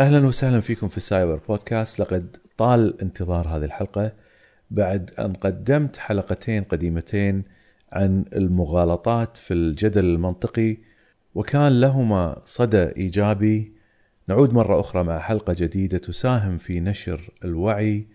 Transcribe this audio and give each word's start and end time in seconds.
أهلا 0.00 0.26
وسهلا 0.26 0.60
فيكم 0.60 0.88
في 0.88 0.96
السايبر 0.96 1.40
بودكاست 1.48 2.00
لقد 2.00 2.36
طال 2.56 3.00
انتظار 3.00 3.48
هذه 3.48 3.64
الحلقة 3.64 4.12
بعد 4.70 5.10
أن 5.18 5.32
قدمت 5.32 5.96
حلقتين 5.96 6.62
قديمتين 6.64 7.44
عن 7.92 8.24
المغالطات 8.32 9.36
في 9.36 9.54
الجدل 9.54 10.04
المنطقي 10.04 10.76
وكان 11.34 11.80
لهما 11.80 12.42
صدى 12.44 12.82
إيجابي 12.96 13.72
نعود 14.28 14.52
مرة 14.52 14.80
أخرى 14.80 15.04
مع 15.04 15.18
حلقة 15.18 15.52
جديدة 15.52 15.98
تساهم 15.98 16.58
في 16.58 16.80
نشر 16.80 17.30
الوعي 17.44 18.06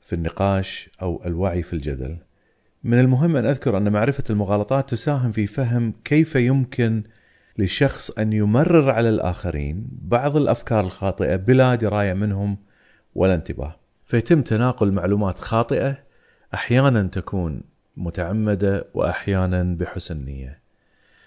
في 0.00 0.12
النقاش 0.12 0.90
أو 1.02 1.22
الوعي 1.26 1.62
في 1.62 1.72
الجدل. 1.72 2.16
من 2.84 3.00
المهم 3.00 3.36
أن 3.36 3.46
أذكر 3.46 3.76
أن 3.76 3.92
معرفة 3.92 4.24
المغالطات 4.30 4.90
تساهم 4.90 5.32
في 5.32 5.46
فهم 5.46 5.92
كيف 6.04 6.36
يمكن 6.36 7.02
لشخص 7.58 8.10
أن 8.10 8.32
يمرر 8.32 8.90
على 8.90 9.08
الآخرين 9.08 9.86
بعض 10.02 10.36
الأفكار 10.36 10.84
الخاطئة 10.84 11.36
بلا 11.36 11.74
دراية 11.74 12.12
منهم 12.12 12.56
ولا 13.14 13.34
انتباه. 13.34 13.76
فيتم 14.04 14.42
تناقل 14.42 14.92
معلومات 14.92 15.38
خاطئة 15.38 15.98
أحيانا 16.54 17.02
تكون 17.02 17.60
متعمدة 17.96 18.86
واحيانا 18.94 19.62
بحسن 19.62 20.24
نية. 20.24 20.60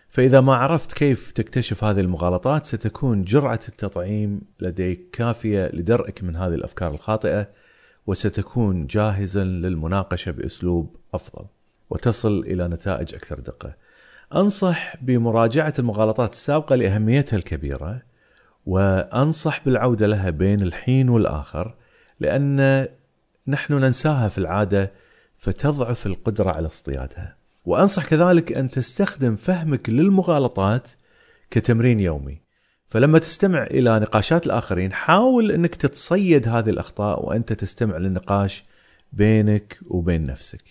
فإذا 0.10 0.42
ما 0.42 0.56
عرفت 0.56 0.94
كيف 0.94 1.32
تكتشف 1.32 1.84
هذه 1.84 2.00
المغالطات 2.00 2.66
ستكون 2.66 3.24
جرعة 3.24 3.60
التطعيم 3.68 4.42
لديك 4.60 5.10
كافية 5.14 5.72
لدرئك 5.74 6.24
من 6.24 6.36
هذه 6.36 6.54
الأفكار 6.54 6.92
الخاطئة 6.92 7.48
وستكون 8.08 8.88
جاهزا 8.88 9.44
للمناقشة 9.44 10.32
بأسلوب 10.32 10.96
أفضل 11.14 11.46
وتصل 11.90 12.40
إلى 12.40 12.68
نتائج 12.68 13.16
أكثر 13.16 13.40
دقة. 13.40 13.76
أنصح 14.36 14.96
بمراجعة 15.02 15.74
المغالطات 15.80 16.34
السابقة 16.34 16.76
لأهميتها 16.76 17.38
الكبيرة 17.38 18.02
وأنصح 18.66 19.66
بالعودة 19.66 20.08
لها 20.08 20.30
بين 20.30 20.62
الحين 20.62 21.10
والآخر 21.10 21.76
لأن 22.20 22.88
نحن 23.48 23.74
ننساها 23.74 24.30
في 24.30 24.38
العادة 24.38 24.92
فتضعف 25.38 26.06
القدرة 26.06 26.52
على 26.52 26.68
اصطيادها. 26.68 27.38
وأنصح 27.66 28.06
كذلك 28.06 28.52
أن 28.54 28.70
تستخدم 28.70 29.36
فهمك 29.36 29.90
للمغالطات 29.90 30.88
كتمرين 31.52 32.00
يومي. 32.00 32.42
فلما 32.88 33.20
تستمع 33.20 33.64
إلى 33.64 34.00
نقاشات 34.00 34.46
الآخرين 34.46 34.94
حاول 34.94 35.52
أنك 35.52 35.76
تتصيد 35.76 36.48
هذه 36.48 36.70
الأخطاء 36.70 37.26
وأنت 37.26 37.54
تستمع 37.54 37.98
للنقاش 37.98 38.64
بينك 39.14 39.80
وبين 39.88 40.26
نفسك. 40.26 40.64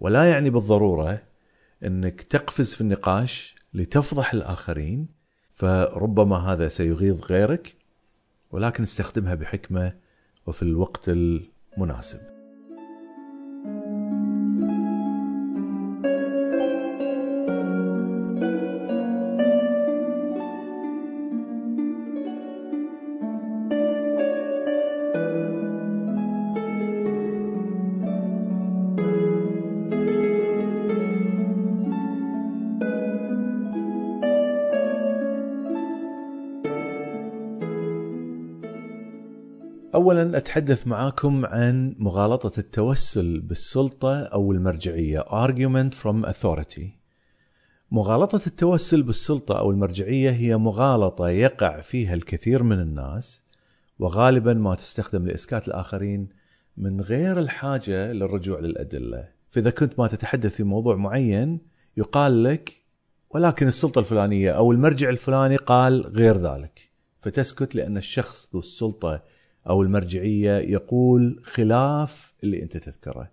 ولا 0.00 0.30
يعني 0.30 0.50
بالضرورة 0.50 1.29
إنك 1.84 2.20
تقفز 2.20 2.74
في 2.74 2.80
النقاش 2.80 3.54
لتفضح 3.74 4.34
الآخرين 4.34 5.08
فربما 5.54 6.36
هذا 6.36 6.68
سيغيظ 6.68 7.20
غيرك 7.24 7.74
ولكن 8.50 8.82
استخدمها 8.82 9.34
بحكمة 9.34 9.92
وفي 10.46 10.62
الوقت 10.62 11.08
المناسب. 11.08 12.29
اولا 39.94 40.36
أتحدث 40.36 40.86
معاكم 40.86 41.46
عن 41.46 41.94
مغالطة 41.98 42.58
التوسل 42.58 43.40
بالسلطة 43.40 44.22
أو 44.22 44.52
المرجعية. 44.52 45.20
Argument 45.20 45.94
from 45.94 46.28
authority. 46.28 46.84
مغالطة 47.90 48.40
التوسل 48.46 49.02
بالسلطة 49.02 49.58
أو 49.58 49.70
المرجعية 49.70 50.30
هي 50.30 50.56
مغالطة 50.56 51.28
يقع 51.28 51.80
فيها 51.80 52.14
الكثير 52.14 52.62
من 52.62 52.80
الناس 52.80 53.44
وغالبا 53.98 54.54
ما 54.54 54.74
تستخدم 54.74 55.26
لإسكات 55.26 55.68
الآخرين 55.68 56.28
من 56.76 57.00
غير 57.00 57.38
الحاجة 57.38 58.12
للرجوع 58.12 58.60
للأدلة. 58.60 59.28
فإذا 59.50 59.70
كنت 59.70 59.98
ما 59.98 60.06
تتحدث 60.06 60.54
في 60.54 60.62
موضوع 60.62 60.96
معين 60.96 61.60
يقال 61.96 62.44
لك 62.44 62.72
ولكن 63.30 63.66
السلطة 63.66 63.98
الفلانية 63.98 64.50
أو 64.50 64.72
المرجع 64.72 65.08
الفلاني 65.08 65.56
قال 65.56 66.06
غير 66.06 66.36
ذلك. 66.36 66.90
فتسكت 67.20 67.74
لأن 67.74 67.96
الشخص 67.96 68.48
ذو 68.52 68.60
السلطة 68.60 69.22
أو 69.68 69.82
المرجعية 69.82 70.58
يقول 70.58 71.40
خلاف 71.44 72.34
اللي 72.42 72.62
أنت 72.62 72.76
تذكره. 72.76 73.30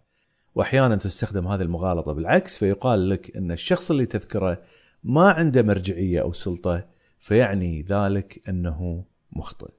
وأحيانا 0.55 0.95
تستخدم 0.95 1.47
هذه 1.47 1.61
المغالطة 1.61 2.13
بالعكس 2.13 2.57
فيقال 2.57 3.09
لك 3.09 3.37
إن 3.37 3.51
الشخص 3.51 3.91
اللي 3.91 4.05
تذكره 4.05 4.61
ما 5.03 5.31
عنده 5.31 5.63
مرجعية 5.63 6.21
أو 6.21 6.33
سلطة 6.33 6.85
فيعني 7.19 7.81
ذلك 7.81 8.49
أنه 8.49 9.03
مخطئ. 9.31 9.71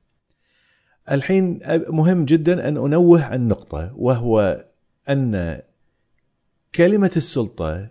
الحين 1.10 1.60
مهم 1.88 2.24
جدا 2.24 2.68
أن 2.68 2.76
أنوه 2.76 3.24
عن 3.24 3.48
نقطة 3.48 3.92
وهو 3.96 4.64
أن 5.08 5.60
كلمة 6.74 7.10
السلطة 7.16 7.88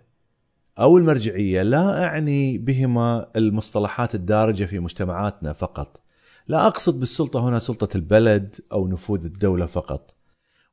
أو 0.78 0.98
المرجعية 0.98 1.62
لا 1.62 2.04
أعني 2.04 2.58
بهما 2.58 3.30
المصطلحات 3.36 4.14
الدارجة 4.14 4.64
في 4.64 4.78
مجتمعاتنا 4.78 5.52
فقط 5.52 6.00
لا 6.48 6.66
أقصد 6.66 7.00
بالسلطة 7.00 7.48
هنا 7.48 7.58
سلطة 7.58 7.96
البلد 7.96 8.56
أو 8.72 8.88
نفوذ 8.88 9.24
الدولة 9.24 9.66
فقط 9.66 10.14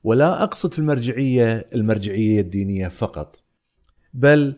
ولا 0.03 0.43
أقصد 0.43 0.73
في 0.73 0.79
المرجعية 0.79 1.67
المرجعية 1.75 2.41
الدينية 2.41 2.87
فقط 2.87 3.39
بل 4.13 4.55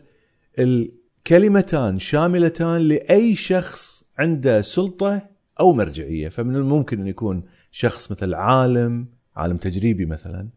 الكلمتان 0.58 1.98
شاملتان 1.98 2.80
لأي 2.80 3.34
شخص 3.34 4.04
عنده 4.18 4.62
سلطة 4.62 5.28
أو 5.60 5.72
مرجعية. 5.72 6.28
فمن 6.28 6.56
الممكن 6.56 7.00
أن 7.00 7.06
يكون 7.06 7.42
شخص 7.70 8.12
مثل 8.12 8.34
عالم 8.34 9.06
عالم 9.36 9.56
تجريبي 9.56 10.06
مثلا 10.06 10.48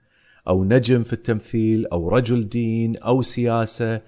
أو 0.47 0.63
نجم 0.63 1.03
في 1.03 1.13
التمثيل 1.13 1.85
أو 1.85 2.09
رجل 2.09 2.49
دين 2.49 2.97
أو 2.97 3.21
سياسة 3.21 4.01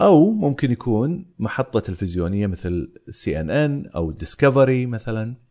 أو 0.00 0.32
ممكن 0.32 0.72
يكون 0.72 1.26
محطة 1.38 1.80
تلفزيونية 1.80 2.46
مثل 2.46 2.92
سي 3.10 3.40
إن 3.40 3.50
إن 3.50 3.86
أو 3.86 4.10
ديسكفري 4.10 4.86
مثلا. 4.86 5.45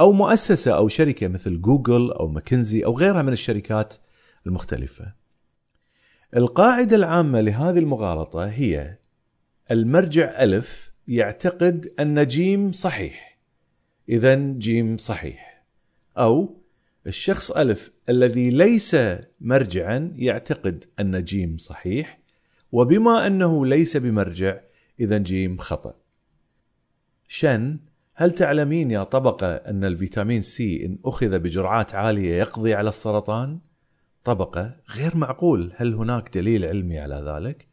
أو 0.00 0.12
مؤسسة 0.12 0.76
أو 0.76 0.88
شركة 0.88 1.28
مثل 1.28 1.60
جوجل 1.60 2.12
أو 2.12 2.28
ماكنزي 2.28 2.84
أو 2.84 2.98
غيرها 2.98 3.22
من 3.22 3.32
الشركات 3.32 3.94
المختلفة. 4.46 5.12
القاعدة 6.36 6.96
العامة 6.96 7.40
لهذه 7.40 7.78
المغالطة 7.78 8.44
هي 8.44 8.98
المرجع 9.70 10.42
ألف 10.42 10.92
يعتقد 11.08 11.92
أن 12.00 12.26
جيم 12.26 12.72
صحيح. 12.72 13.38
إذا 14.08 14.34
جيم 14.36 14.96
صحيح. 14.96 15.64
أو 16.18 16.60
الشخص 17.06 17.50
ألف 17.50 17.92
الذي 18.08 18.50
ليس 18.50 18.96
مرجعا 19.40 20.12
يعتقد 20.16 20.84
أن 21.00 21.24
جيم 21.24 21.56
صحيح 21.58 22.18
وبما 22.72 23.26
أنه 23.26 23.66
ليس 23.66 23.96
بمرجع 23.96 24.60
إذا 25.00 25.18
جيم 25.18 25.58
خطأ. 25.58 25.94
شن 27.28 27.78
هل 28.14 28.30
تعلمين 28.30 28.90
يا 28.90 29.02
طبقة 29.02 29.54
أن 29.54 29.84
الفيتامين 29.84 30.42
سي 30.42 30.86
إن 30.86 30.98
أخذ 31.04 31.38
بجرعات 31.38 31.94
عالية 31.94 32.34
يقضي 32.38 32.74
على 32.74 32.88
السرطان؟ 32.88 33.58
طبقة 34.24 34.76
غير 34.90 35.16
معقول 35.16 35.72
هل 35.76 35.94
هناك 35.94 36.34
دليل 36.34 36.64
علمي 36.64 36.98
على 36.98 37.24
ذلك؟ 37.26 37.68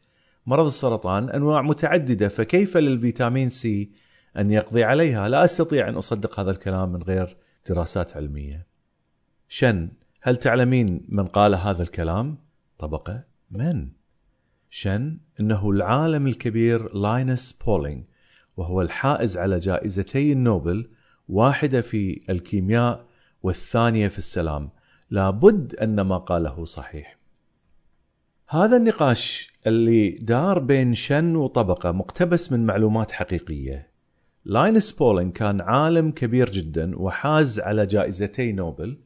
مرض 0.46 0.66
السرطان 0.66 1.30
أنواع 1.30 1.62
متعددة 1.62 2.28
فكيف 2.28 2.76
للفيتامين 2.76 3.48
سي 3.50 3.90
أن 4.38 4.50
يقضي 4.50 4.84
عليها؟ 4.84 5.28
لا 5.28 5.44
أستطيع 5.44 5.88
أن 5.88 5.94
أصدق 5.94 6.40
هذا 6.40 6.50
الكلام 6.50 6.92
من 6.92 7.02
غير 7.02 7.36
دراسات 7.68 8.16
علمية. 8.16 8.66
شن 9.48 9.88
هل 10.22 10.36
تعلمين 10.36 11.06
من 11.08 11.26
قال 11.26 11.54
هذا 11.54 11.82
الكلام؟ 11.82 12.38
طبقة 12.78 13.24
من؟ 13.50 13.88
شن 14.70 15.18
أنه 15.40 15.70
العالم 15.70 16.26
الكبير 16.26 16.94
لاينس 16.94 17.52
بولينغ 17.52 18.02
وهو 18.58 18.82
الحائز 18.82 19.38
على 19.38 19.58
جائزتي 19.58 20.32
النوبل 20.32 20.90
واحدة 21.28 21.80
في 21.80 22.20
الكيمياء 22.30 23.04
والثانية 23.42 24.08
في 24.08 24.18
السلام. 24.18 24.70
لابد 25.10 25.74
أن 25.74 26.00
ما 26.00 26.18
قاله 26.18 26.64
صحيح. 26.64 27.18
هذا 28.48 28.76
النقاش 28.76 29.52
اللي 29.66 30.10
دار 30.10 30.58
بين 30.58 30.94
شن 30.94 31.36
وطبقة 31.36 31.92
مقتبس 31.92 32.52
من 32.52 32.66
معلومات 32.66 33.12
حقيقية. 33.12 33.90
لاينس 34.44 34.92
بولينغ 34.92 35.32
كان 35.32 35.60
عالم 35.60 36.10
كبير 36.10 36.50
جدا 36.50 36.98
وحاز 36.98 37.60
على 37.60 37.86
جائزتي 37.86 38.52
نوبل 38.52 38.98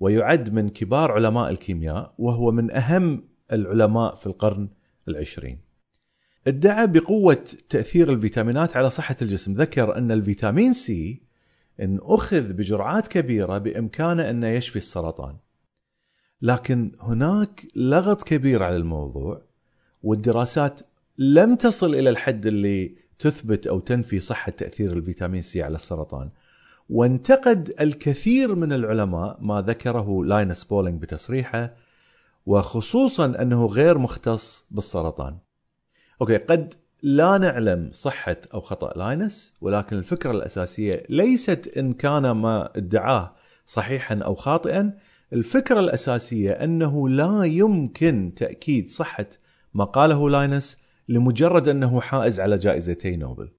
ويعد 0.00 0.52
من 0.52 0.68
كبار 0.68 1.12
علماء 1.12 1.50
الكيمياء 1.50 2.14
وهو 2.18 2.50
من 2.50 2.70
أهم 2.76 3.24
العلماء 3.52 4.14
في 4.14 4.26
القرن 4.26 4.68
العشرين. 5.08 5.73
ادعى 6.46 6.86
بقوة 6.86 7.44
تأثير 7.68 8.12
الفيتامينات 8.12 8.76
على 8.76 8.90
صحة 8.90 9.16
الجسم. 9.22 9.54
ذكر 9.54 9.98
أن 9.98 10.12
الفيتامين 10.12 10.72
سي 10.72 11.22
إن 11.80 11.98
أخذ 12.02 12.52
بجرعات 12.52 13.08
كبيرة 13.08 13.58
بإمكانه 13.58 14.30
أنه 14.30 14.48
يشفي 14.48 14.76
السرطان. 14.76 15.36
لكن 16.42 16.92
هناك 17.00 17.66
لغط 17.76 18.22
كبير 18.22 18.62
على 18.62 18.76
الموضوع 18.76 19.42
والدراسات 20.02 20.80
لم 21.18 21.56
تصل 21.56 21.94
إلى 21.94 22.10
الحد 22.10 22.46
اللي 22.46 22.94
تثبت 23.18 23.66
أو 23.66 23.80
تنفي 23.80 24.20
صحة 24.20 24.52
تأثير 24.52 24.92
الفيتامين 24.92 25.42
سي 25.42 25.62
على 25.62 25.74
السرطان. 25.74 26.30
وانتقد 26.90 27.74
الكثير 27.80 28.54
من 28.54 28.72
العلماء 28.72 29.38
ما 29.40 29.60
ذكره 29.60 30.24
لاينس 30.24 30.64
بولينج 30.64 31.02
بتصريحه 31.02 31.74
وخصوصا 32.46 33.26
أنه 33.42 33.66
غير 33.66 33.98
مختص 33.98 34.66
بالسرطان. 34.70 35.36
okay 36.20 36.36
قد 36.36 36.74
لا 37.02 37.38
نعلم 37.38 37.90
صحة 37.92 38.36
أو 38.54 38.60
خطأ 38.60 38.98
لاينس 38.98 39.56
ولكن 39.60 39.96
الفكرة 39.98 40.30
الأساسية 40.30 41.02
ليست 41.08 41.72
إن 41.76 41.92
كان 41.92 42.30
ما 42.30 42.70
ادعاه 42.76 43.34
صحيحا 43.66 44.18
أو 44.18 44.34
خاطئا. 44.34 44.98
الفكرة 45.32 45.80
الأساسية 45.80 46.52
أنه 46.52 47.08
لا 47.08 47.44
يمكن 47.44 48.32
تأكيد 48.36 48.88
صحة 48.88 49.26
ما 49.74 49.84
قاله 49.84 50.30
لاينس 50.30 50.78
لمجرد 51.08 51.68
أنه 51.68 52.00
حائز 52.00 52.40
على 52.40 52.56
جائزتي 52.56 53.16
نوبل. 53.16 53.52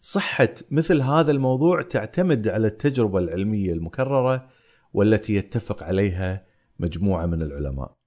صحة 0.00 0.54
مثل 0.70 1.02
هذا 1.02 1.30
الموضوع 1.30 1.82
تعتمد 1.82 2.48
على 2.48 2.66
التجربة 2.66 3.18
العلمية 3.18 3.72
المكررة 3.72 4.48
والتي 4.92 5.34
يتفق 5.34 5.82
عليها 5.82 6.46
مجموعة 6.78 7.26
من 7.26 7.42
العلماء. 7.42 7.97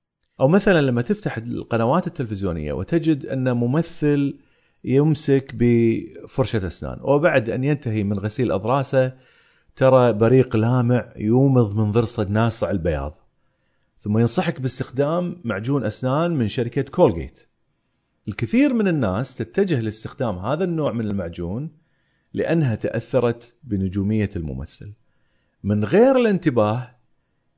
أو 0.41 0.47
مثلا 0.47 0.81
لما 0.81 1.01
تفتح 1.01 1.37
القنوات 1.37 2.07
التلفزيونية 2.07 2.73
وتجد 2.73 3.25
أن 3.25 3.51
ممثل 3.51 4.39
يمسك 4.83 5.51
بفرشة 5.55 6.67
أسنان 6.67 6.97
وبعد 7.01 7.49
أن 7.49 7.63
ينتهي 7.63 8.03
من 8.03 8.19
غسيل 8.19 8.51
أضراسه 8.51 9.13
ترى 9.75 10.13
بريق 10.13 10.55
لامع 10.55 11.13
يومض 11.15 11.75
من 11.75 11.91
ضرسه 11.91 12.23
ناصع 12.23 12.71
البياض. 12.71 13.17
ثم 13.99 14.17
ينصحك 14.17 14.61
باستخدام 14.61 15.41
معجون 15.43 15.83
أسنان 15.83 16.31
من 16.31 16.47
شركة 16.47 16.81
كولغيت. 16.81 17.47
الكثير 18.27 18.73
من 18.73 18.87
الناس 18.87 19.35
تتجه 19.35 19.79
لاستخدام 19.79 20.37
هذا 20.37 20.63
النوع 20.63 20.91
من 20.91 21.07
المعجون 21.07 21.71
لأنها 22.33 22.75
تأثرت 22.75 23.53
بنجومية 23.63 24.29
الممثل. 24.35 24.93
من 25.63 25.85
غير 25.85 26.15
الانتباه 26.17 27.00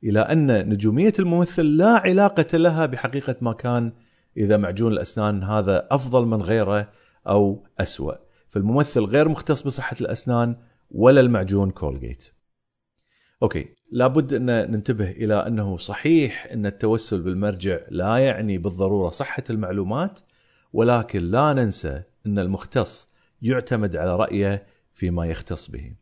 إلى 0.03 0.19
أن 0.19 0.69
نجومية 0.69 1.13
الممثل 1.19 1.65
لا 1.77 1.89
علاقة 1.97 2.57
لها 2.57 2.85
بحقيقة 2.85 3.35
ما 3.41 3.53
كان 3.53 3.91
إذا 4.37 4.57
معجون 4.57 4.91
الأسنان 4.91 5.43
هذا 5.43 5.87
أفضل 5.91 6.25
من 6.25 6.41
غيره 6.41 6.89
أو 7.27 7.63
أسوأ. 7.79 8.13
فالممثل 8.53 9.01
غير 9.01 9.29
مختص 9.29 9.61
بصحة 9.61 9.95
الأسنان 10.01 10.55
ولا 10.91 11.21
المعجون 11.21 11.71
Colgate 11.71 12.23
okay 13.43 13.65
لابد 13.91 14.33
أن 14.33 14.45
ننتبه 14.71 15.11
إلى 15.11 15.47
أنه 15.47 15.77
صحيح 15.77 16.47
أن 16.51 16.65
التوسل 16.65 17.21
بالمرجع 17.21 17.79
لا 17.89 18.17
يعني 18.17 18.57
بالضرورة 18.57 19.09
صحة 19.09 19.43
المعلومات 19.49 20.19
ولكن 20.73 21.19
لا 21.19 21.53
ننسى 21.53 22.01
أن 22.25 22.39
المختص 22.39 23.13
يعتمد 23.41 23.95
على 23.95 24.15
رأيه 24.15 24.65
فيما 24.93 25.25
يختص 25.25 25.71
به. 25.71 25.95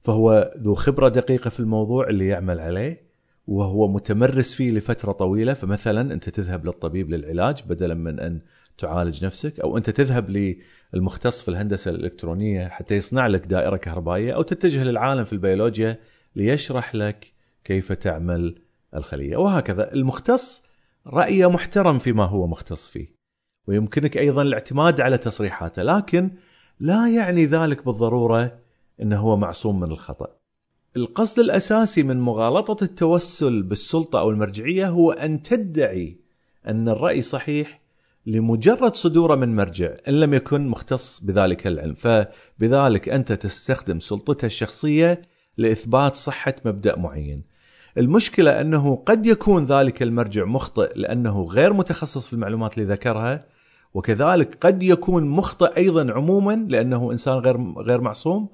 فهو 0.00 0.54
ذو 0.58 0.74
خبرة 0.74 1.08
دقيقة 1.08 1.50
في 1.50 1.60
الموضوع 1.60 2.08
اللي 2.08 2.28
يعمل 2.28 2.60
عليه. 2.60 3.11
وهو 3.46 3.88
متمرس 3.88 4.54
فيه 4.54 4.70
لفترة 4.70 5.12
طويلة 5.12 5.54
فمثلا 5.54 6.14
أنت 6.14 6.28
تذهب 6.28 6.66
للطبيب 6.66 7.10
للعلاج 7.10 7.62
بدلا 7.68 7.94
من 7.94 8.20
أن 8.20 8.40
تعالج 8.78 9.24
نفسك 9.24 9.60
أو 9.60 9.76
أنت 9.76 9.90
تذهب 9.90 10.54
للمختص 10.94 11.42
في 11.42 11.48
الهندسة 11.48 11.90
الإلكترونية 11.90 12.68
حتى 12.68 12.96
يصنع 12.96 13.26
لك 13.26 13.46
دائرة 13.46 13.76
كهربائية 13.76 14.34
أو 14.34 14.42
تتجه 14.42 14.84
للعالم 14.84 15.24
في 15.24 15.32
البيولوجيا 15.32 15.98
ليشرح 16.36 16.94
لك 16.94 17.32
كيف 17.64 17.92
تعمل 17.92 18.58
الخلية. 18.94 19.36
وهكذا 19.36 19.92
المختص 19.92 20.62
رأيه 21.06 21.50
محترم 21.50 21.98
فيما 21.98 22.24
هو 22.24 22.46
مختص 22.46 22.88
فيه 22.88 23.16
ويمكنك 23.66 24.18
أيضا 24.18 24.42
الاعتماد 24.42 25.00
على 25.00 25.18
تصريحاته 25.18 25.82
لكن 25.82 26.30
لا 26.80 27.08
يعني 27.08 27.46
ذلك 27.46 27.84
بالضرورة 27.84 28.58
أنه 29.02 29.20
هو 29.20 29.36
معصوم 29.36 29.80
من 29.80 29.90
الخطأ. 29.90 30.41
القصد 30.96 31.38
الأساسي 31.38 32.02
من 32.02 32.20
مغالطة 32.20 32.84
التوسل 32.84 33.62
بالسلطة 33.62 34.20
أو 34.20 34.30
المرجعية 34.30 34.88
هو 34.88 35.12
أن 35.12 35.42
تدعي 35.42 36.16
أن 36.66 36.88
الرأي 36.88 37.22
صحيح 37.22 37.80
لمجرد 38.26 38.94
صدورة 38.94 39.34
من 39.34 39.56
مرجع 39.56 39.94
إن 40.08 40.20
لم 40.20 40.34
يكن 40.34 40.68
مختص 40.68 41.20
بذلك 41.20 41.66
العلم، 41.66 41.94
فبذلك 41.94 43.08
أنت 43.08 43.32
تستخدم 43.32 44.00
سلطته 44.00 44.46
الشخصية 44.46 45.22
لإثبات 45.58 46.14
صحة 46.14 46.54
مبدأ 46.64 46.98
معين. 46.98 47.42
المشكلة 47.98 48.60
أنه 48.60 48.96
قد 49.06 49.26
يكون 49.26 49.64
ذلك 49.64 50.02
المرجع 50.02 50.44
مخطئ 50.44 50.92
لأنه 50.98 51.42
غير 51.42 51.72
متخصص 51.72 52.26
في 52.26 52.32
المعلومات 52.32 52.78
اللي 52.78 52.92
ذكرها 52.92 53.44
وكذلك 53.94 54.58
قد 54.60 54.82
يكون 54.82 55.24
مخطئ 55.24 55.76
أيضا 55.76 56.12
عموما 56.12 56.66
لأنه 56.68 57.12
إنسان 57.12 57.34
غير 57.34 57.72
غير 57.78 58.00
معصوم 58.00 58.48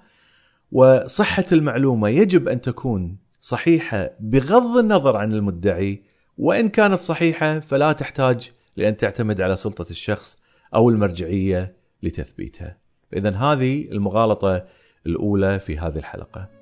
وصحة 0.72 1.44
المعلومة 1.52 2.08
يجب 2.08 2.48
أن 2.48 2.60
تكون 2.60 3.18
صحيحة 3.40 4.10
بغض 4.20 4.76
النظر 4.76 5.16
عن 5.16 5.32
المدعي 5.32 6.02
وإن 6.38 6.68
كانت 6.68 6.98
صحيحة 6.98 7.58
فلا 7.58 7.92
تحتاج 7.92 8.52
لأن 8.76 8.96
تعتمد 8.96 9.40
على 9.40 9.56
سلطة 9.56 9.90
الشخص 9.90 10.38
أو 10.74 10.90
المرجعية 10.90 11.76
لتثبيتها. 12.02 12.76
إذا 13.16 13.36
هذه 13.36 13.88
المغالطة 13.92 14.66
الأولى 15.06 15.58
في 15.58 15.78
هذه 15.78 15.98
الحلقة. 15.98 16.57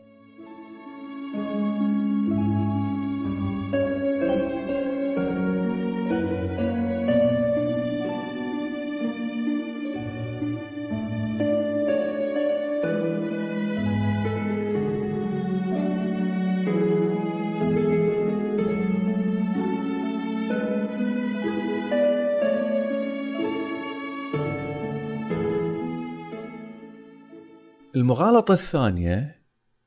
المغالطة 28.17 28.53
الثانية 28.53 29.43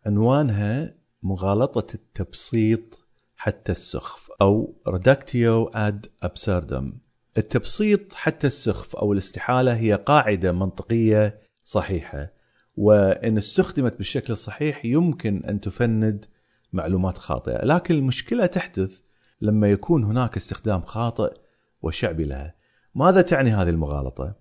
عنوانها 0.05 0.93
مغالطة 1.23 1.95
التبسيط 1.95 2.99
حتى 3.35 3.71
السخف 3.71 4.31
أو 4.41 4.75
reductio 4.89 5.71
ad 5.75 6.27
absurdum. 6.27 6.85
التبسيط 7.37 8.13
حتى 8.13 8.47
السخف 8.47 8.95
أو 8.95 9.13
الاستحالة 9.13 9.75
هي 9.75 9.93
قاعدة 9.93 10.51
منطقية 10.51 11.39
صحيحة 11.63 12.31
وإن 12.77 13.37
استخدمت 13.37 13.97
بالشكل 13.97 14.33
الصحيح 14.33 14.85
يمكن 14.85 15.43
أن 15.45 15.61
تفند 15.61 16.25
معلومات 16.73 17.17
خاطئة. 17.17 17.65
لكن 17.65 17.95
المشكلة 17.95 18.45
تحدث 18.45 18.99
لما 19.41 19.71
يكون 19.71 20.03
هناك 20.03 20.37
استخدام 20.37 20.81
خاطئ 20.81 21.33
وشعبي 21.81 22.23
لها. 22.23 22.55
ماذا 22.95 23.21
تعني 23.21 23.51
هذه 23.51 23.69
المغالطة؟ 23.69 24.35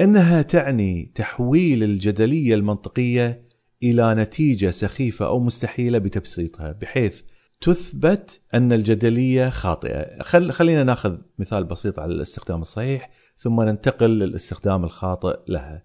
أنها 0.00 0.42
تعني 0.42 1.12
تحويل 1.14 1.82
الجدلية 1.82 2.54
المنطقية 2.54 3.44
إلى 3.82 4.14
نتيجة 4.14 4.70
سخيفة 4.70 5.26
أو 5.26 5.40
مستحيلة 5.40 5.98
بتبسيطها 5.98 6.72
بحيث 6.72 7.22
تثبت 7.60 8.40
أن 8.54 8.72
الجدلية 8.72 9.48
خاطئة. 9.48 10.22
خل 10.22 10.52
خلينا 10.52 10.84
ناخذ 10.84 11.18
مثال 11.38 11.64
بسيط 11.64 11.98
على 11.98 12.14
الاستخدام 12.14 12.60
الصحيح 12.60 13.10
ثم 13.36 13.62
ننتقل 13.62 14.10
للاستخدام 14.10 14.84
الخاطئ 14.84 15.38
لها. 15.48 15.84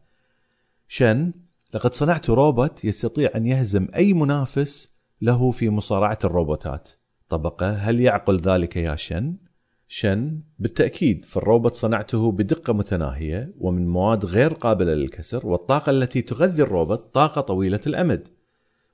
شن 0.87 1.31
لقد 1.73 1.93
صنعت 1.93 2.29
روبوت 2.29 2.85
يستطيع 2.85 3.29
أن 3.35 3.45
يهزم 3.45 3.87
أي 3.95 4.13
منافس 4.13 4.91
له 5.21 5.51
في 5.51 5.69
مصارعة 5.69 6.19
الروبوتات. 6.23 6.89
طبقة 7.29 7.71
هل 7.71 7.99
يعقل 7.99 8.39
ذلك 8.39 8.77
يا 8.77 8.95
شن؟ 8.95 9.35
شن 9.91 10.41
بالتأكيد 10.59 11.25
فالروبوت 11.25 11.75
صنعته 11.75 12.31
بدقة 12.31 12.73
متناهية 12.73 13.53
ومن 13.57 13.87
مواد 13.87 14.25
غير 14.25 14.53
قابلة 14.53 14.93
للكسر 14.93 15.47
والطاقة 15.47 15.89
التي 15.89 16.21
تغذي 16.21 16.63
الروبوت 16.63 17.13
طاقة 17.13 17.41
طويلة 17.41 17.79
الأمد. 17.87 18.27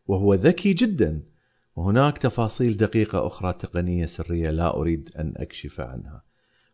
وهو 0.08 0.34
ذكي 0.34 0.74
جدا. 0.74 1.24
وهناك 1.75 2.18
تفاصيل 2.18 2.78
دقيقة 2.78 3.28
أخرى 3.28 3.54
تقنية 3.54 4.06
سرية 4.06 4.50
لا 4.50 4.75
أريد 4.75 5.10
أن 5.20 5.34
أكشف 5.38 5.82
عنها. 5.82 6.24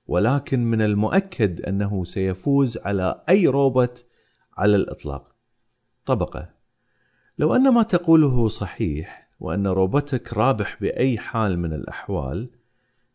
ولكن 0.07 0.63
من 0.63 0.81
المؤكد 0.81 1.61
أنه 1.61 2.03
سيفوز 2.03 2.77
على 2.77 3.23
أي 3.29 3.47
روبوت 3.47 4.05
على 4.57 4.75
الإطلاق. 4.75 5.35
طبقة. 6.05 6.49
لو 7.37 7.55
أن 7.55 7.73
ما 7.73 7.83
تقوله 7.83 8.47
صحيح 8.47 9.31
وأن 9.39 9.67
روبوتك 9.67 10.33
رابح 10.33 10.77
بأي 10.81 11.17
حال 11.17 11.59
من 11.59 11.73
الأحوال 11.73 12.60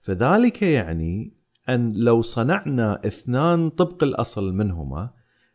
فذلك 0.07 0.63
يعني 0.63 1.33
أن 1.69 1.93
لو 1.93 2.23
صنعنا 2.23 3.01
اثنان 3.07 3.71
طبق 3.71 4.05
الأصل 4.05 4.53
منهما 4.53 5.11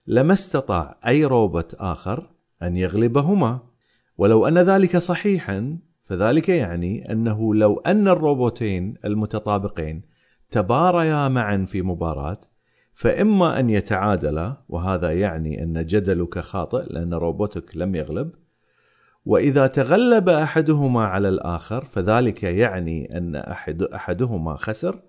لما 0.07 0.33
استطاع 0.33 0.99
أي 1.07 1.25
روبوت 1.25 1.73
آخر 1.73 2.29
أن 2.63 2.77
يغلبهما. 2.77 3.59
ولو 4.17 4.47
أن 4.47 4.57
ذلك 4.57 4.97
صحيحا 4.97 5.77
فذلك 6.03 6.49
يعني 6.49 7.11
أنه 7.11 7.55
لو 7.55 7.79
أن 7.79 8.07
الروبوتين 8.07 8.95
المتطابقين 9.05 10.01
تباريا 10.49 11.27
معا 11.27 11.65
في 11.67 11.81
مباراة 11.81 12.41
فإما 12.93 13.59
أن 13.59 13.69
يتعادلا 13.69 14.57
وهذا 14.69 15.11
يعني 15.11 15.63
أن 15.63 15.85
جدلك 15.85 16.39
خاطئ 16.39 16.93
لأن 16.93 17.13
روبوتك 17.13 17.77
لم 17.77 17.95
يغلب 17.95 18.31
وإذا 19.25 19.67
تغلب 19.67 20.29
أحدهما 20.29 21.03
على 21.03 21.29
الآخر 21.29 21.85
فذلك 21.85 22.43
يعني 22.43 23.17
أن 23.17 23.35
أحد 23.35 23.81
أحدهما 23.81 24.55
خسر 24.55 24.99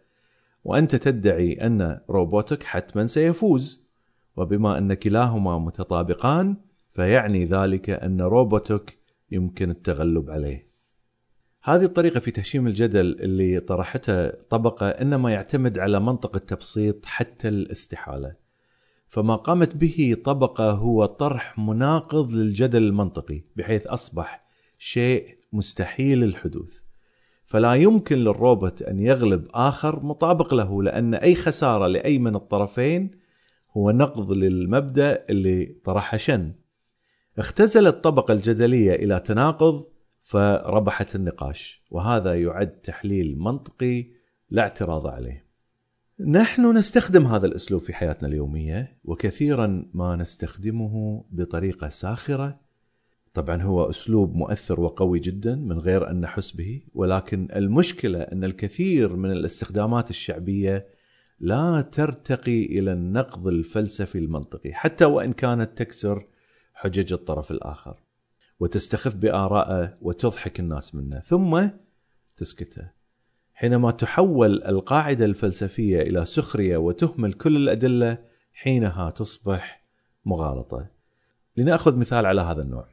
وأنت 0.65 0.97
تدعي 0.97 1.53
أن 1.53 2.01
روبوتك 2.11 2.63
حتما 2.63 3.07
سيفوز. 3.07 3.83
وبما 4.37 4.79
أن 4.79 4.95
كلاهما 4.95 5.59
متطابقان 5.59 6.57
فيعني 6.93 7.45
ذلك 7.45 7.91
أن 7.91 8.21
روبوتك 8.21 8.99
يمكن 9.31 9.71
التغلب 9.71 10.31
عليه. 10.31 10.67
هذه 11.63 11.85
الطريقة 11.85 12.21
في 12.21 12.31
تهشيم 12.31 12.67
الجدل 12.67 13.17
اللي 13.21 13.61
طرحتها 13.61 14.33
طبقة 14.51 14.89
إنما 14.89 15.33
يعتمد 15.33 15.79
على 15.79 16.01
منطق 16.01 16.37
التبسيط 16.37 17.07
حتى 17.07 17.49
الاستحالة. 17.49 18.42
فما 19.13 19.37
قامت 19.37 19.77
به 19.77 20.17
طبقة 20.25 20.71
هو 20.71 21.07
طرح 21.07 21.59
مناقض 21.59 22.33
للجدل 22.33 22.83
المنطقي 22.83 23.43
بحيث 23.57 23.87
أصبح 23.87 24.45
شيء 24.79 25.39
مستحيل 25.53 26.25
الحدوث. 26.25 26.81
فلا 27.45 27.75
يمكن 27.75 28.17
للروبوت 28.19 28.83
أن 28.83 28.99
يغلب 28.99 29.49
آخر 29.55 30.03
مطابق 30.03 30.55
له 30.55 30.83
لأن 30.83 31.15
أي 31.15 31.35
خسارة 31.35 31.87
لأي 31.87 32.19
من 32.19 32.35
الطرفين 32.35 33.11
هو 33.77 33.91
نقض 33.91 34.33
للمبدأ 34.33 35.25
اللي 35.31 35.77
طرحه 35.85 36.17
شن. 36.17 36.53
اختزلت 37.39 37.95
الطبقة 37.95 38.33
الجدلية 38.35 38.93
إلى 38.93 39.21
تناقض 39.21 39.85
فربحت 40.23 41.17
النقاش 41.17 41.85
وهذا 41.91 42.41
يعد 42.41 42.81
تحليل 42.81 43.39
منطقي 43.39 44.07
لا 44.51 44.63
اعتراض 44.63 45.07
عليه. 45.07 45.52
نحن 46.27 46.77
نستخدم 46.77 47.27
هذا 47.27 47.47
الأسلوب 47.47 47.83
في 47.83 47.93
حياتنا 47.93 48.29
اليومية 48.29 48.99
وكثيرا 49.05 49.91
ما 49.95 50.17
نستخدمه 50.17 51.25
بطريقة 51.31 51.89
ساخرة. 51.89 52.61
طبعا 53.35 53.63
هو 53.63 53.91
أسلوب 53.91 54.35
مؤثر 54.35 54.81
وقوي 54.81 55.19
جدا 55.19 55.55
من 55.55 55.79
غير 55.79 56.11
أن 56.11 56.21
نحس 56.21 56.51
به 56.51 56.83
ولكن 56.95 57.49
المشكلة 57.57 58.23
أن 58.23 58.45
الكثير 58.45 59.17
من 59.17 59.31
الاستخدامات 59.31 60.11
الشعبية 60.11 60.87
لا 61.41 61.81
ترتقي 61.81 62.65
إلى 62.65 62.93
النقد 62.93 63.47
الفلسفي 63.47 64.19
المنطقي 64.19 64.73
حتى 64.73 65.05
وإن 65.05 65.33
كانت 65.33 65.79
تكسر 65.79 66.27
حجج 66.75 67.13
الطرف 67.13 67.51
الآخر 67.51 68.01
وتستخف 68.61 69.15
بارائه 69.15 69.99
وتضحك 70.01 70.61
الناس 70.61 70.95
منه 70.95 71.21
ثم 71.21 71.69
تسكته. 72.37 73.02
حينما 73.63 73.91
تحول 73.91 74.63
القاعدة 74.63 75.25
الفلسفية 75.25 76.03
إلى 76.03 76.25
سخرية 76.25 76.77
وتهمل 76.77 77.33
كل 77.33 77.57
الأدلة 77.57 78.19
حينها 78.53 79.11
تصبح 79.11 79.85
مغالطة. 80.25 80.87
لنأخذ 81.57 81.97
مثال 81.97 82.27
على 82.27 82.41
هذا 82.41 82.63
النوع. 82.63 82.89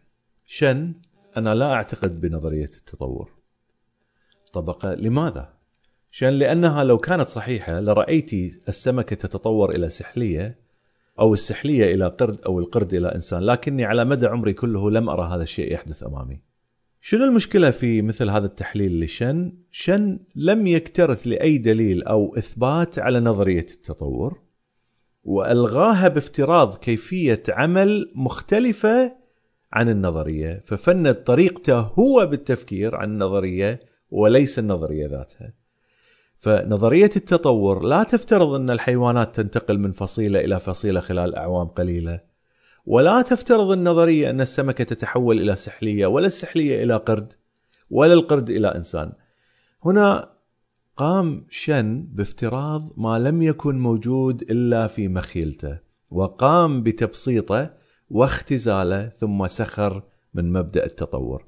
شن 0.45 0.93
أنا 1.37 1.55
لا 1.55 1.73
أعتقد 1.73 2.21
بنظرية 2.21 2.69
التطور. 2.77 3.31
طبقة 4.53 4.93
لماذا؟ 4.93 5.53
شن 6.11 6.29
لأنها 6.29 6.83
لو 6.83 6.97
كانت 6.97 7.29
صحيحة 7.29 7.79
لرأيت 7.79 8.33
السمكة 8.67 9.15
تتطور 9.15 9.71
إلى 9.75 9.89
سحلية 9.89 10.59
أو 11.19 11.33
السحلية 11.33 11.93
إلى 11.93 12.07
قرد 12.07 12.41
أو 12.41 12.59
القرد 12.59 12.93
إلى 12.93 13.15
إنسان، 13.15 13.39
لكني 13.39 13.85
على 13.85 14.05
مدى 14.05 14.27
عمري 14.27 14.53
كله 14.53 14.91
لم 14.91 15.09
أرى 15.09 15.35
هذا 15.35 15.43
الشيء 15.43 15.73
يحدث 15.73 16.03
أمامي. 16.03 16.48
شنو 17.01 17.25
المشكلة 17.25 17.71
في 17.71 18.01
مثل 18.01 18.29
هذا 18.29 18.45
التحليل 18.45 19.03
لشن؟ 19.03 19.53
شن 19.71 20.19
لم 20.35 20.67
يكترث 20.67 21.27
لأي 21.27 21.57
دليل 21.57 22.03
أو 22.03 22.35
إثبات 22.37 22.99
على 22.99 23.19
نظرية 23.19 23.65
التطور 23.71 24.41
وألغاها 25.23 26.07
بافتراض 26.07 26.75
كيفية 26.75 27.43
عمل 27.49 28.11
مختلفة 28.15 29.15
عن 29.73 29.89
النظرية 29.89 30.63
ففند 30.65 31.13
طريقته 31.13 31.79
هو 31.79 32.25
بالتفكير 32.25 32.95
عن 32.95 33.09
النظرية 33.11 33.79
وليس 34.09 34.59
النظرية 34.59 35.07
ذاتها 35.07 35.53
فنظرية 36.37 37.09
التطور 37.15 37.83
لا 37.83 38.03
تفترض 38.03 38.53
أن 38.53 38.69
الحيوانات 38.69 39.35
تنتقل 39.35 39.79
من 39.79 39.91
فصيلة 39.91 40.39
إلى 40.39 40.59
فصيلة 40.59 40.99
خلال 40.99 41.35
أعوام 41.35 41.67
قليلة 41.67 42.28
ولا 42.85 43.21
تفترض 43.21 43.71
النظرية 43.71 44.29
أن 44.29 44.41
السمكة 44.41 44.83
تتحول 44.83 45.41
إلى 45.41 45.55
سحلية 45.55 46.05
ولا 46.05 46.27
السحلية 46.27 46.83
إلى 46.83 46.95
قرد 46.97 47.33
ولا 47.89 48.13
القرد 48.13 48.49
إلى 48.49 48.67
إنسان. 48.67 49.11
هنا 49.85 50.29
قام 50.97 51.45
شن 51.49 52.07
بافتراض 52.11 52.93
ما 52.97 53.19
لم 53.19 53.41
يكن 53.41 53.79
موجود 53.79 54.41
إلا 54.41 54.87
في 54.87 55.07
مخيلته 55.07 55.79
وقام 56.11 56.83
بتبسيطه 56.83 57.73
واختزاله 58.09 59.09
ثم 59.09 59.47
سخر 59.47 60.03
من 60.33 60.53
مبدأ 60.53 60.85
التطور. 60.85 61.45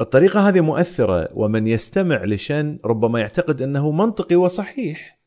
الطريقة 0.00 0.48
هذه 0.48 0.60
مؤثرة 0.60 1.28
ومن 1.34 1.66
يستمع 1.66 2.24
لشن 2.24 2.78
ربما 2.84 3.20
يعتقد 3.20 3.62
أنه 3.62 3.90
منطقي 3.90 4.36
وصحيح 4.36 5.20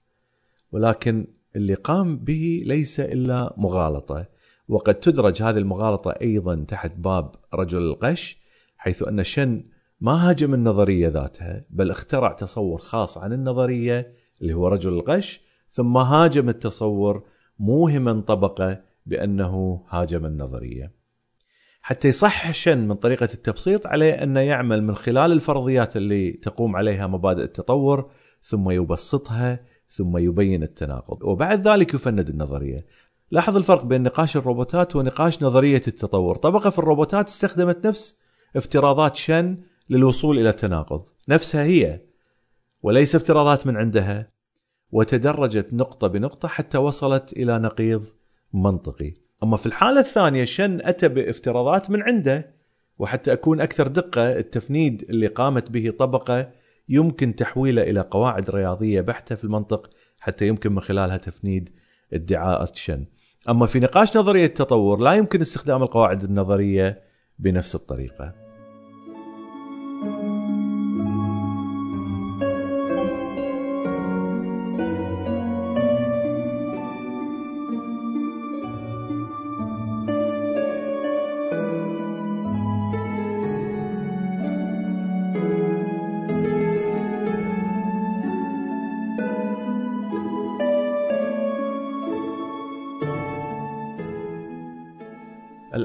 ولكن 0.72 1.28
اللي 1.56 1.74
قام 1.74 2.18
به 2.18 2.64
ليس 2.66 3.00
إلا 3.00 3.54
مغالطة 3.58 4.26
وقد 4.70 4.96
تدرج 4.96 5.44
هذه 5.44 5.58
المغالطة 5.58 6.12
أيضا 6.22 6.66
تحت 6.68 6.92
باب 6.98 7.32
رجل 7.54 7.82
القش 7.82 8.38
حيث 8.78 9.04
أن 9.04 9.24
شن 9.24 9.64
ما 10.02 10.30
هاجم 10.30 10.54
النظرية 10.54 11.08
ذاتها 11.08 11.66
بل 11.70 11.92
اخترع 11.92 12.32
تصور 12.32 12.80
خاص 12.80 13.18
عن 13.18 13.34
النظرية 13.34 14.14
اللي 14.42 14.54
هو 14.54 14.68
رجل 14.68 14.94
القش 14.94 15.42
ثم 15.70 15.98
هاجم 15.98 16.50
التصور 16.50 17.24
موهما 17.60 18.22
طبقة 18.22 18.82
بأنه 19.06 19.84
هاجم 19.90 20.26
النظرية. 20.26 20.92
حتى 21.82 22.08
يصحح 22.08 22.52
شن 22.52 22.88
من 22.88 22.96
طريقة 22.96 23.30
التبسيط 23.34 23.88
عليه 23.88 24.14
أن 24.14 24.38
يعمل 24.38 24.84
من 24.84 24.96
خلال 24.96 25.32
الفرضيات 25.32 25.98
اللي 25.98 26.32
تقوم 26.32 26.76
عليها 26.76 27.08
مبادئ 27.08 27.44
التطور 27.44 28.12
ثم 28.42 28.70
يبسطها 28.70 29.60
ثم 29.88 30.18
يبين 30.18 30.64
التناقض. 30.64 31.24
وبعد 31.24 31.68
ذلك 31.68 31.94
يفند 31.94 32.30
النظرية. 32.30 32.86
لاحظ 33.32 33.58
الفرق 33.58 33.84
بين 33.84 34.04
نقاش 34.04 34.38
الروبوتات 34.38 34.96
ونقاش 34.96 35.44
نظرية 35.44 35.82
التطور. 35.88 36.36
طبقة 36.36 36.70
في 36.70 36.80
الروبوتات 36.80 37.28
استخدمت 37.28 37.88
نفس 37.88 38.20
افتراضات 38.56 39.16
شن 39.16 39.58
للوصول 39.90 40.40
إلى 40.40 40.50
التناقض. 40.50 41.06
نفسها 41.30 41.64
هي 41.64 42.02
وليس 42.82 43.16
افتراضات 43.16 43.68
من 43.68 43.78
عندها 43.78 44.32
وتدرجت 44.92 45.74
نقطة 45.74 46.08
بنقطة 46.08 46.48
حتى 46.48 46.78
وصلت 46.78 47.34
إلى 47.34 47.60
نقيض 47.60 48.04
منطقي. 48.54 49.14
أما 49.44 49.58
في 49.58 49.66
الحالة 49.66 50.00
الثانية 50.00 50.44
شن 50.44 50.82
أتى 50.82 51.08
بافتراضات 51.08 51.92
من 51.92 52.02
عنده 52.02 52.56
وحتى 52.98 53.34
أكون 53.34 53.62
أكثر 53.62 53.88
دقة 53.88 54.38
التفنيد 54.38 55.06
اللي 55.10 55.28
قامت 55.28 55.72
به 55.72 55.94
طبقة 56.00 56.52
يمكن 56.90 57.36
تحويله 57.36 57.82
إلى 57.82 58.02
قواعد 58.02 58.50
رياضية 58.50 59.02
بحتة 59.02 59.36
في 59.36 59.44
المنطق 59.44 59.90
حتى 60.20 60.48
يمكن 60.48 60.72
من 60.72 60.82
خلالها 60.82 61.18
تفنيد 61.18 61.70
ادعاء 62.14 62.74
شن. 62.74 63.06
أما 63.50 63.66
في 63.66 63.80
نقاش 63.80 64.18
نظرية 64.18 64.46
التطور 64.46 65.00
لا 65.00 65.14
يمكن 65.14 65.42
استخدام 65.42 65.84
القواعد 65.84 66.24
النظرية 66.24 67.02
بنفس 67.40 67.76
الطريقة. 67.76 68.49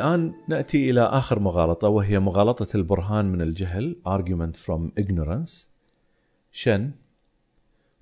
الآن 0.04 0.34
نأتي 0.49 0.90
إلى 0.90 1.00
آخر 1.00 1.38
مغالطة 1.38 1.88
وهي 1.88 2.18
مغالطة 2.20 2.76
البرهان 2.76 3.25
من 3.25 3.40
الجهل 3.40 3.96
argument 4.08 4.56
from 4.56 5.02
ignorance. 5.02 5.50
شن؟ 6.52 6.90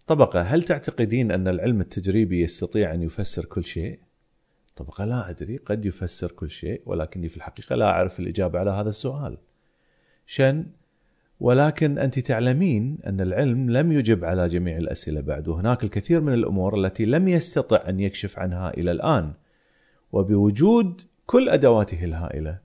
طبقة 0.06 0.42
هل 0.42 0.62
تعتقدين 0.62 1.32
أن 1.32 1.48
العلم 1.48 1.80
التجريبي 1.80 2.42
يستطيع 2.42 2.94
أن 2.94 3.02
يفسر 3.02 3.44
كل 3.44 3.64
شيء؟ 3.64 3.98
طبقة 4.76 5.04
لا 5.04 5.30
أدري 5.30 5.56
قد 5.56 5.86
يفسر 5.86 6.32
كل 6.32 6.50
شيء 6.50 6.82
ولكني 6.86 7.28
في 7.28 7.36
الحقيقة 7.36 7.76
لا 7.76 7.90
أعرف 7.90 8.20
الإجابة 8.20 8.58
على 8.58 8.70
هذا 8.70 8.88
السؤال. 8.88 9.38
شن؟ 10.26 10.66
ولكن 11.40 11.98
أنت 11.98 12.18
تعلمين 12.18 12.98
أن 13.06 13.20
العلم 13.20 13.70
لم 13.70 13.92
يجب 13.92 14.24
على 14.24 14.48
جميع 14.48 14.76
الأسئلة 14.76 15.20
بعد 15.20 15.48
وهناك 15.48 15.84
الكثير 15.84 16.20
من 16.20 16.32
الأمور 16.34 16.78
التي 16.78 17.04
لم 17.04 17.28
يستطع 17.28 17.88
أن 17.88 18.00
يكشف 18.00 18.38
عنها 18.38 18.70
إلى 18.70 18.90
الآن. 18.90 19.32
وبوجود 20.12 21.02
كل 21.26 21.48
أدواته 21.48 22.04
الهائلة 22.04 22.58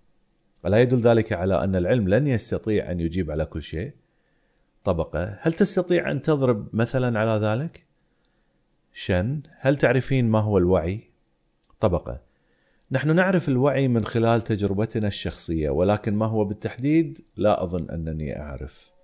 ألا 0.66 0.82
يدل 0.82 0.98
ذلك 0.98 1.34
على 1.34 1.64
أن 1.64 1.76
العلم 1.76 2.10
لن 2.10 2.28
يستطيع 2.28 2.92
أن 2.92 3.00
يجيب 3.00 3.32
على 3.32 3.46
كل 3.46 3.62
شيء؟ 3.62 3.92
طبقة 4.84 5.38
هل 5.42 5.54
تستطيع 5.54 6.12
أن 6.12 6.22
تضرب 6.22 6.76
مثلا 6.76 7.20
على 7.20 7.46
ذلك؟ 7.46 7.86
شن 8.94 9.42
هل 9.60 9.76
تعرفين 9.76 10.30
ما 10.30 10.40
هو 10.40 10.58
الوعي؟ 10.58 11.10
طبقة 11.80 12.22
نحن 12.92 13.16
نعرف 13.16 13.50
الوعي 13.50 13.88
من 13.88 14.06
خلال 14.06 14.42
تجربتنا 14.42 15.08
الشخصية 15.08 15.70
ولكن 15.70 16.16
ما 16.16 16.26
هو 16.26 16.46
بالتحديد 16.46 17.22
لا 17.38 17.64
أظن 17.64 17.90
أنني 17.90 18.40
أعرف 18.40 18.97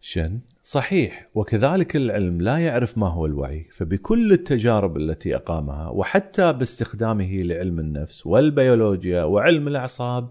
شن؟ 0.00 0.40
صحيح 0.62 1.28
وكذلك 1.34 1.96
العلم 1.96 2.40
لا 2.40 2.58
يعرف 2.58 2.98
ما 2.98 3.08
هو 3.08 3.26
الوعي 3.26 3.66
فبكل 3.72 4.32
التجارب 4.32 4.96
التي 4.96 5.36
أقامها 5.36 5.88
وحتى 5.88 6.52
باستخدامه 6.52 7.42
لعلم 7.42 7.78
النفس 7.78 8.26
والبيولوجيا 8.26 9.22
وعلم 9.22 9.68
الأعصاب 9.68 10.30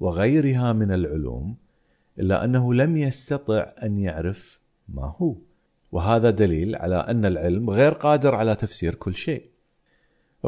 وغيرها 0.00 0.72
من 0.72 0.92
العلوم 0.92 1.56
إلا 2.18 2.44
أنه 2.44 2.74
لم 2.74 2.96
يستطع 2.96 3.72
أن 3.82 3.98
يعرف 3.98 4.60
ما 4.88 5.14
هو. 5.18 5.36
وهذا 5.92 6.30
دليل 6.30 6.76
على 6.76 6.96
أن 6.96 7.24
العلم 7.24 7.70
غير 7.70 7.92
قادر 7.92 8.34
على 8.34 8.54
تفسير 8.54 8.94
كل 8.94 9.14
شيء. 9.14 9.42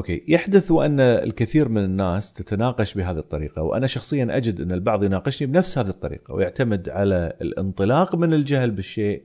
أوكي 0.01 0.25
يحدث 0.29 0.71
وان 0.71 1.01
الكثير 1.01 1.69
من 1.69 1.85
الناس 1.85 2.33
تتناقش 2.33 2.95
بهذه 2.95 3.19
الطريقة 3.19 3.63
وأنا 3.63 3.87
شخصيا 3.87 4.37
أجد 4.37 4.61
أن 4.61 4.73
البعض 4.73 5.05
يناقشني 5.05 5.47
بنفس 5.47 5.79
هذه 5.79 5.89
الطريقة 5.89 6.35
ويعتمد 6.35 6.89
على 6.89 7.33
الانطلاق 7.41 8.17
من 8.17 8.35
الجهل 8.35 8.71
بالشيء 8.71 9.23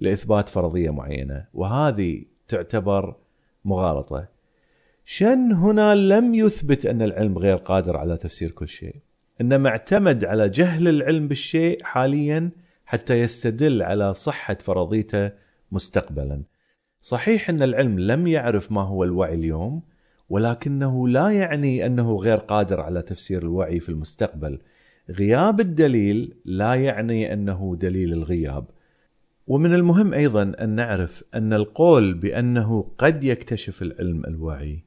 لإثبات 0.00 0.48
فرضية 0.48 0.90
معينة 0.90 1.44
وهذه 1.54 2.24
تعتبر 2.48 3.16
مغالطة. 3.64 4.28
شن 5.04 5.52
هنا 5.52 5.94
لم 5.94 6.34
يثبت 6.34 6.86
أن 6.86 7.02
العلم 7.02 7.38
غير 7.38 7.56
قادر 7.56 7.96
على 7.96 8.16
تفسير 8.16 8.50
كل 8.50 8.68
شيء، 8.68 8.96
إنما 9.40 9.68
اعتمد 9.68 10.24
على 10.24 10.48
جهل 10.48 10.88
العلم 10.88 11.28
بالشيء 11.28 11.82
حاليا 11.82 12.50
حتى 12.84 13.14
يستدل 13.20 13.82
على 13.82 14.14
صحة 14.14 14.58
فرضيته 14.60 15.30
مستقبلا. 15.72 16.42
صحيح 17.02 17.50
أن 17.50 17.62
العلم 17.62 17.98
لم 17.98 18.26
يعرف 18.26 18.72
ما 18.72 18.82
هو 18.82 19.04
الوعي 19.04 19.34
اليوم، 19.34 19.82
ولكنه 20.28 21.08
لا 21.08 21.30
يعني 21.30 21.86
أنه 21.86 22.16
غير 22.16 22.36
قادر 22.38 22.80
على 22.80 23.02
تفسير 23.02 23.42
الوعي 23.42 23.80
في 23.80 23.88
المستقبل. 23.88 24.58
غياب 25.10 25.60
الدليل 25.60 26.34
لا 26.44 26.74
يعني 26.74 27.32
أنه 27.32 27.76
دليل 27.80 28.12
الغياب. 28.12 28.64
ومن 29.46 29.74
المهم 29.74 30.14
أيضا 30.14 30.52
أن 30.60 30.68
نعرف 30.68 31.24
أن 31.34 31.52
القول 31.52 32.14
بأنه 32.14 32.90
قد 32.98 33.24
يكتشف 33.24 33.82
العلم 33.82 34.24
الوعي 34.26 34.84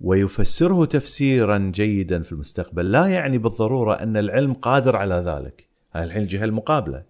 ويفسره 0.00 0.84
تفسيرا 0.84 1.58
جيدا 1.74 2.22
في 2.22 2.32
المستقبل 2.32 2.92
لا 2.92 3.06
يعني 3.06 3.38
بالضرورة 3.38 3.94
أن 3.94 4.16
العلم 4.16 4.52
قادر 4.52 4.96
على 4.96 5.14
ذلك. 5.14 5.68
هاي 5.92 6.04
الحين 6.04 6.22
الجهة 6.22 6.44
المقابلة. 6.44 7.02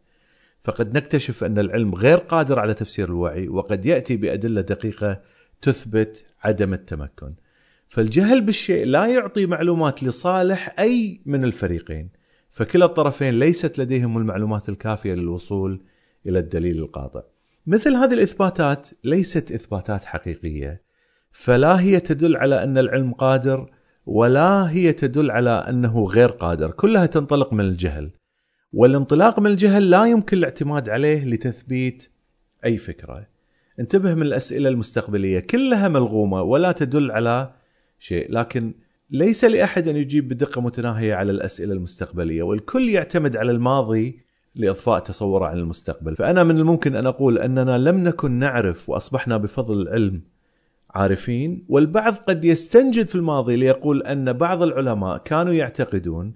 فقد 0.64 0.96
نكتشف 0.96 1.44
أن 1.44 1.58
العلم 1.58 1.94
غير 1.94 2.18
قادر 2.18 2.58
على 2.58 2.74
تفسير 2.74 3.08
الوعي 3.08 3.48
وقد 3.48 3.86
يأتي 3.86 4.16
بأدلة 4.16 4.60
دقيقة 4.60 5.20
تثبت 5.62 6.24
عدم 6.42 6.72
التمكن. 6.72 7.34
فالجهل 7.88 8.40
بالشيء 8.40 8.86
لا 8.86 9.06
يعطي 9.06 9.46
معلومات 9.46 10.02
لصالح 10.02 10.74
أي 10.78 11.20
من 11.26 11.44
الفريقين. 11.44 12.08
فكلا 12.50 12.84
الطرفين 12.84 13.38
ليست 13.38 13.78
لديهم 13.78 14.18
المعلومات 14.18 14.68
الكافية 14.68 15.14
للوصول 15.14 15.80
إلى 16.26 16.38
الدليل 16.38 16.78
القاطع. 16.78 17.22
مثل 17.66 17.94
هذه 17.94 18.14
الإثباتات 18.14 18.88
ليست 19.04 19.52
إثباتات 19.52 20.04
حقيقية 20.04 20.82
فلا 21.32 21.80
هي 21.80 22.00
تدل 22.00 22.36
على 22.36 22.62
أن 22.62 22.78
العلم 22.78 23.12
قادر 23.12 23.70
ولا 24.06 24.70
هي 24.70 24.92
تدل 24.92 25.30
على 25.30 25.50
أنه 25.50 26.04
غير 26.04 26.28
قادر. 26.28 26.70
كلها 26.70 27.06
تنطلق 27.06 27.52
من 27.52 27.64
الجهل 27.64 28.10
والانطلاق 28.72 29.40
من 29.40 29.50
الجهل 29.50 29.90
لا 29.90 30.04
يمكن 30.04 30.36
الاعتماد 30.36 30.88
عليه 30.88 31.24
لتثبيت 31.24 32.08
أي 32.64 32.76
فكرة. 32.76 33.26
انتبه 33.80 34.14
من 34.14 34.22
الأسئلة 34.22 34.68
المستقبلية 34.68 35.40
كلها 35.40 35.88
ملغومة 35.88 36.42
ولا 36.42 36.72
تدل 36.72 37.10
على 37.10 37.57
شيء. 37.98 38.32
لكن 38.32 38.74
ليس 39.10 39.44
لأحد 39.44 39.88
أن 39.88 39.96
يجيب 39.96 40.28
بدقة 40.28 40.60
متناهية 40.60 41.14
على 41.14 41.32
الأسئلة 41.32 41.72
المستقبلية 41.74 42.42
والكل 42.42 42.88
يعتمد 42.88 43.36
على 43.36 43.52
الماضي 43.52 44.20
لإضفاء 44.54 44.98
تصوره 44.98 45.46
عن 45.46 45.58
المستقبل. 45.58 46.16
فأنا 46.16 46.44
من 46.44 46.58
الممكن 46.58 46.96
أن 46.96 47.06
أقول 47.06 47.38
أننا 47.38 47.78
لم 47.78 48.04
نكن 48.04 48.32
نعرف 48.32 48.88
وأصبحنا 48.88 49.36
بفضل 49.36 49.82
العلم 49.82 50.22
عارفين 50.90 51.64
والبعض 51.68 52.14
قد 52.14 52.44
يستنجد 52.44 53.08
في 53.08 53.14
الماضي 53.14 53.56
ليقول 53.56 54.02
أن 54.02 54.32
بعض 54.32 54.62
العلماء 54.62 55.18
كانوا 55.18 55.52
يعتقدون 55.52 56.34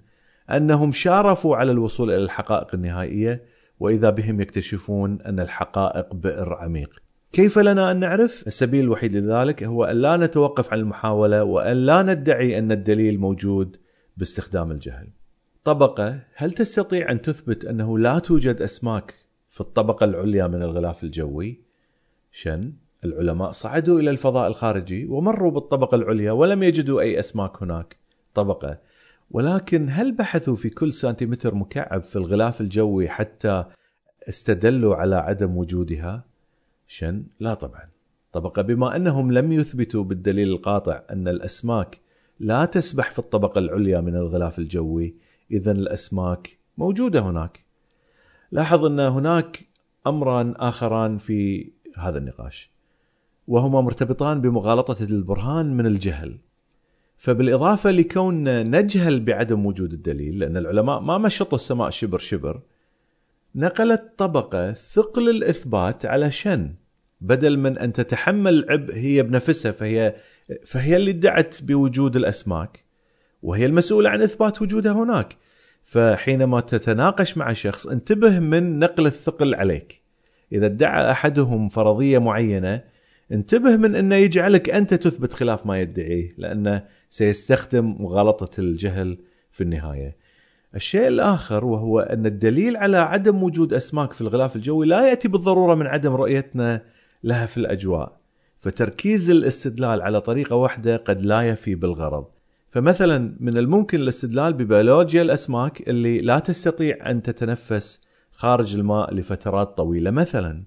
أنهم 0.49 0.91
شارفوا 0.91 1.55
على 1.55 1.71
الوصول 1.71 2.11
إلى 2.11 2.23
الحقائق 2.23 2.67
النهائية 2.73 3.43
وإذا 3.79 4.09
بهم 4.09 4.41
يكتشفون 4.41 5.21
أن 5.21 5.39
الحقائق 5.39 6.13
بئر 6.13 6.53
عميق. 6.53 7.01
كيف 7.33 7.59
لنا 7.59 7.91
أن 7.91 7.99
نعرف؟ 7.99 8.43
السبيل 8.47 8.83
الوحيد 8.83 9.15
لذلك 9.15 9.63
هو 9.63 9.83
أن 9.83 9.95
لا 9.95 10.17
نتوقف 10.17 10.73
عن 10.73 10.79
المحاولة 10.79 11.43
وأن 11.43 11.77
لا 11.77 12.03
ندعي 12.03 12.57
أن 12.57 12.71
الدليل 12.71 13.19
موجود 13.19 13.77
باستخدام 14.17 14.71
الجهل. 14.71 15.07
طبقة 15.63 16.19
هل 16.35 16.51
تستطيع 16.51 17.11
أن 17.11 17.21
تثبت 17.21 17.65
أنه 17.65 17.99
لا 17.99 18.19
توجد 18.19 18.61
أسماك 18.61 19.13
في 19.49 19.61
الطبقة 19.61 20.03
العليا 20.03 20.47
من 20.47 20.61
الغلاف 20.63 21.03
الجوي؟ 21.03 21.61
شن 22.31 22.73
العلماء 23.05 23.51
صعدوا 23.51 23.99
إلى 23.99 24.09
الفضاء 24.09 24.47
الخارجي 24.47 25.05
ومروا 25.05 25.51
بالطبقة 25.51 25.95
العليا 25.95 26.31
ولم 26.31 26.63
يجدوا 26.63 27.01
أي 27.01 27.19
أسماك 27.19 27.63
هناك. 27.63 27.97
طبقة 28.33 28.79
ولكن 29.31 29.87
هل 29.89 30.11
بحثوا 30.11 30.55
في 30.55 30.69
كل 30.69 30.93
سنتيمتر 30.93 31.55
مكعب 31.55 32.01
في 32.01 32.15
الغلاف 32.15 32.61
الجوي 32.61 33.09
حتى 33.09 33.65
استدلوا 34.29 34.95
على 34.95 35.15
عدم 35.15 35.57
وجودها؟ 35.57 36.32
شن؟ 36.87 37.23
لا 37.39 37.53
طبعا. 37.53 37.89
طبقة 38.31 38.61
بما 38.61 38.95
أنهم 38.95 39.31
لم 39.31 39.51
يثبتوا 39.51 40.03
بالدليل 40.03 40.49
القاطع 40.49 41.01
أن 41.09 41.27
الأسماك 41.27 41.99
لا 42.39 42.65
تسبح 42.65 43.11
في 43.11 43.19
الطبقة 43.19 43.59
العليا 43.59 44.01
من 44.01 44.15
الغلاف 44.15 44.59
الجوي 44.59 45.15
إذا 45.51 45.71
الأسماك 45.71 46.57
موجودة 46.77 47.19
هناك. 47.19 47.65
لاحظ 48.51 48.85
أن 48.85 48.99
هناك 48.99 49.67
أمران 50.07 50.51
آخران 50.51 51.17
في 51.17 51.71
هذا 51.95 52.17
النقاش 52.17 52.71
وهما 53.47 53.81
مرتبطان 53.81 54.41
بمغالطة 54.41 55.03
البرهان 55.03 55.77
من 55.77 55.85
الجهل. 55.85 56.37
فبالإضافة 57.17 57.91
لكون 57.91 58.63
نجهل 58.75 59.19
بعدم 59.19 59.65
وجود 59.65 59.93
الدليل 59.93 60.39
لأن 60.39 60.57
العلماء 60.57 60.99
ما 60.99 61.17
مشطوا 61.17 61.57
السماء 61.57 61.89
شبر 61.89 62.17
شبر 62.17 62.61
نقلت 63.55 64.13
طبقة 64.17 64.73
ثقل 64.73 65.29
الإثبات 65.29 66.05
على 66.05 66.31
شن 66.31 66.73
بدل 67.21 67.57
من 67.57 67.77
أن 67.77 67.93
تتحمل 67.93 68.53
العبء 68.53 68.95
هي 68.95 69.23
بنفسها 69.23 69.71
فهي 69.71 70.15
فهي 70.65 70.95
اللي 70.95 71.11
ادعت 71.11 71.63
بوجود 71.63 72.15
الأسماك 72.15 72.83
وهي 73.43 73.65
المسؤولة 73.65 74.09
عن 74.09 74.21
إثبات 74.21 74.61
وجودها 74.61 74.91
هناك. 74.91 75.35
فحينما 75.83 76.59
تتناقش 76.59 77.37
مع 77.37 77.53
شخص 77.53 77.87
انتبه 77.87 78.39
من 78.39 78.79
نقل 78.79 79.05
الثقل 79.05 79.55
عليك. 79.55 80.01
إذا 80.51 80.65
ادعى 80.65 81.11
أحدهم 81.11 81.69
فرضية 81.69 82.17
معينة 82.17 82.81
انتبه 83.31 83.77
من 83.77 83.95
أنه 83.95 84.15
يجعلك 84.15 84.69
أنت 84.69 84.93
تثبت 84.93 85.33
خلاف 85.33 85.65
ما 85.65 85.81
يدعيه 85.81 86.33
لأنه 86.37 86.85
سيستخدم 87.09 87.95
مغالطة 87.99 88.59
الجهل 88.59 89.17
في 89.51 89.63
النهاية. 89.63 90.17
الشيء 90.75 91.07
الآخر 91.07 91.65
وهو 91.65 91.99
أن 91.99 92.25
الدليل 92.25 92.77
على 92.77 92.97
عدم 92.97 93.43
وجود 93.43 93.73
أسماك 93.73 94.13
في 94.13 94.21
الغلاف 94.21 94.55
الجوي 94.55 94.85
لا 94.85 95.09
يأتي 95.09 95.27
بالضرورة 95.27 95.75
من 95.75 95.87
عدم 95.87 96.13
رؤيتنا 96.13 96.81
لها 97.23 97.45
في 97.45 97.57
الأجواء. 97.57 98.19
فتركيز 98.59 99.29
الاستدلال 99.29 100.01
على 100.01 100.21
طريقة 100.21 100.55
واحدة 100.55 100.97
قد 100.97 101.21
لا 101.21 101.41
يفي 101.41 101.75
بالغرض. 101.75 102.25
فمثلا 102.69 103.35
من 103.39 103.57
الممكن 103.57 103.99
الاستدلال 103.99 104.53
ببيولوجيا 104.53 105.21
الأسماك 105.21 105.89
اللي 105.89 106.19
لا 106.19 106.39
تستطيع 106.39 107.09
أن 107.09 107.21
تتنفس 107.21 108.01
خارج 108.31 108.75
الماء 108.75 109.13
لفترات 109.13 109.77
طويلة 109.77 110.11
مثلا. 110.11 110.63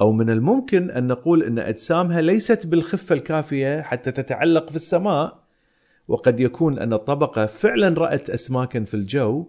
أو 0.00 0.12
من 0.12 0.30
الممكن 0.30 0.90
أن 0.90 1.06
نقول 1.06 1.42
أن 1.42 1.58
أجسامها 1.58 2.20
ليست 2.20 2.66
بالخفة 2.66 3.14
الكافية 3.14 3.82
حتى 3.82 4.12
تتعلق 4.12 4.70
في 4.70 4.76
السماء 4.76 5.41
وقد 6.12 6.40
يكون 6.40 6.78
أن 6.78 6.92
الطبقة 6.92 7.46
فعلا 7.46 8.00
رأت 8.00 8.30
أسماكا 8.30 8.84
في 8.84 8.94
الجو 8.94 9.46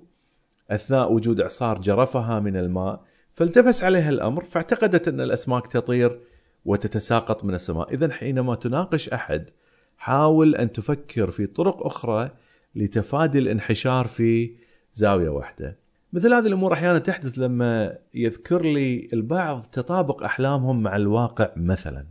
أثناء 0.72 1.14
وجود 1.14 1.42
إعصار 1.42 1.82
جرفها 1.82 2.40
من 2.40 2.58
الماء 2.58 3.04
فالتبس 3.34 3.84
عليها 3.84 4.10
الأمر 4.10 4.44
فاعتقدت 4.44 5.08
أن 5.08 5.22
الأسماك 5.22 5.68
تطير 5.68 6.20
وتتساقط 6.66 7.46
من 7.46 7.54
السماء. 7.54 7.94
إذا 7.94 8.12
حينما 8.12 8.56
تناقش 8.56 9.10
أحد 9.10 9.50
حاول 9.98 10.56
أن 10.56 10.72
تفكر 10.72 11.32
في 11.32 11.46
طرق 11.46 11.86
أخرى 11.86 12.32
لتفادي 12.76 13.40
الانحشار 13.40 14.08
في 14.08 14.56
زاوية 14.94 15.30
واحدة. 15.30 15.78
مثل 16.14 16.34
هذه 16.34 16.48
الأمور 16.48 16.74
أحيانا 16.74 17.00
تحدث 17.00 17.38
لما 17.38 17.98
يذكر 18.14 18.66
لي 18.66 19.10
البعض 19.14 19.62
تطابق 19.62 20.24
أحلامهم 20.24 20.84
مع 20.84 20.96
الواقع 20.96 21.50
مثلا. 21.56 22.06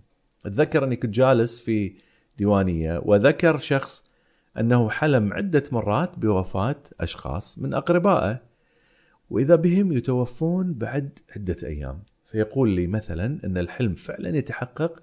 أتذكر 0.46 0.84
أني 0.84 0.96
كنت 0.96 1.14
جالس 1.14 1.60
في 1.60 1.94
ديوانية 2.38 3.02
وذكر 3.04 3.58
شخص 3.58 4.11
أنه 4.60 4.90
حلم 4.90 5.32
عدة 5.32 5.62
مرات 5.72 6.18
بوفاة 6.18 6.82
أشخاص 7.00 7.58
من 7.58 7.74
أقربائه 7.74 8.42
وإذا 9.30 9.54
بهم 9.54 9.92
يتوفون 9.92 10.74
بعد 10.74 11.18
عدة 11.36 11.56
أيام. 11.62 12.02
فيقول 12.26 12.70
لي 12.70 12.86
مثلا 12.86 13.38
أن 13.44 13.58
الحلم 13.58 13.94
فعلا 13.94 14.36
يتحقق 14.36 15.02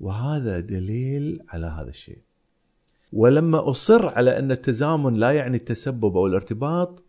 وهذا 0.00 0.60
دليل 0.60 1.42
على 1.48 1.66
هذا 1.66 1.88
الشيء. 1.88 2.18
ولما 3.12 3.70
أصر 3.70 4.08
على 4.08 4.38
أن 4.38 4.50
التزامن 4.50 5.14
لا 5.14 5.30
يعني 5.30 5.56
التسبب 5.56 6.16
أو 6.16 6.26
الارتباط 6.26 7.02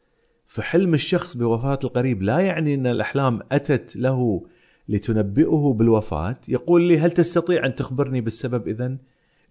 فحلم 0.48 0.94
الشخص 0.94 1.38
بوفاة 1.38 1.80
القريب 1.84 2.22
لا 2.22 2.40
يعني 2.40 2.74
أن 2.74 2.88
الأحلام 2.88 3.40
أتت 3.52 3.96
له 3.96 4.46
لتنبئه 4.90 5.76
بالوفاة. 5.78 6.38
يقول 6.48 6.82
لي 6.82 7.00
هل 7.00 7.12
تستطيع 7.12 7.66
أن 7.66 7.76
تخبرني 7.76 8.22
بالسبب 8.22 8.68
إذن؟ 8.68 8.98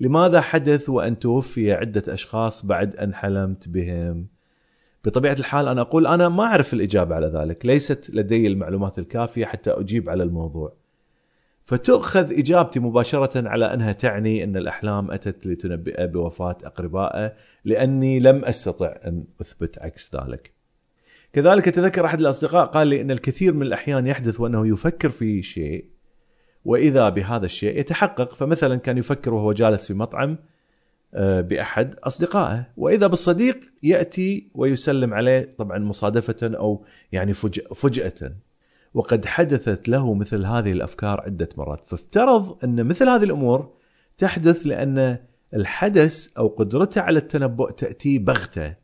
لماذا 0.00 0.40
حدث 0.40 0.88
وأن 0.88 1.18
توفي 1.18 1.72
عدة 1.72 2.02
أشخاص 2.08 2.66
بعد 2.66 2.96
أن 2.96 3.14
حلمت 3.14 3.68
بهم؟ 3.68 4.26
بطبيعة 5.04 5.36
الحال 5.38 5.68
أنا 5.68 5.80
أقول 5.80 6.06
أنا 6.06 6.28
ما 6.28 6.44
أعرف 6.44 6.74
الإجابة 6.74 7.14
على 7.14 7.26
ذلك. 7.26 7.66
ليست 7.66 8.10
لدي 8.10 8.46
المعلومات 8.46 8.98
الكافية 8.98 9.46
حتى 9.46 9.70
أجيب 9.70 10.10
على 10.10 10.22
الموضوع. 10.22 10.72
فتؤخذ 11.64 12.38
إجابتي 12.38 12.80
مباشرة 12.80 13.48
على 13.48 13.74
أنها 13.74 13.92
تعني 13.92 14.44
أن 14.44 14.56
الأحلام 14.56 15.10
أتت 15.10 15.46
لتنبئه 15.46 16.06
بوفاة 16.06 16.56
أقربائه 16.64 17.32
لأني 17.64 18.20
لم 18.20 18.44
أستطع 18.44 18.94
أن 19.04 19.24
أثبت 19.40 19.78
عكس 19.78 20.16
ذلك. 20.16 20.52
كذلك 21.32 21.64
تذكر 21.64 22.04
أحد 22.04 22.20
الأصدقاء 22.20 22.66
قال 22.66 22.88
لي 22.88 23.00
أن 23.00 23.10
الكثير 23.10 23.54
من 23.54 23.62
الأحيان 23.62 24.06
يحدث 24.06 24.40
وأنه 24.40 24.68
يفكر 24.68 25.08
في 25.08 25.42
شيء 25.42 25.84
وإذا 26.68 27.08
بهذا 27.08 27.46
الشيء 27.46 27.78
يتحقق 27.78 28.34
فمثلا 28.34 28.76
كان 28.76 28.98
يفكر 28.98 29.34
وهو 29.34 29.52
جالس 29.52 29.86
في 29.86 29.94
مطعم 29.94 30.38
آه، 31.14 31.40
بأحد 31.40 31.94
أصدقائه 31.94 32.66
وإذا 32.76 33.06
بالصديق 33.06 33.60
يأتي 33.82 34.50
ويسلم 34.54 35.14
عليه 35.14 35.54
طبعا 35.58 35.78
مصادفة 35.78 36.36
أو 36.42 36.84
يعني 37.12 37.34
فجأة. 37.74 38.32
وقد 38.94 39.26
حدثت 39.26 39.88
له 39.88 40.14
مثل 40.14 40.44
هذه 40.44 40.72
الأفكار 40.72 41.20
عدة 41.20 41.48
مرات. 41.56 41.88
فافترض 41.88 42.64
أن 42.64 42.84
مثل 42.84 43.08
هذه 43.08 43.24
الأمور 43.24 43.72
تحدث 44.18 44.66
لأن 44.66 45.18
الحدث 45.54 46.38
أو 46.38 46.48
قدرته 46.48 47.00
على 47.00 47.18
التنبؤ 47.18 47.70
تأتي 47.70 48.18
بغتة 48.18 48.74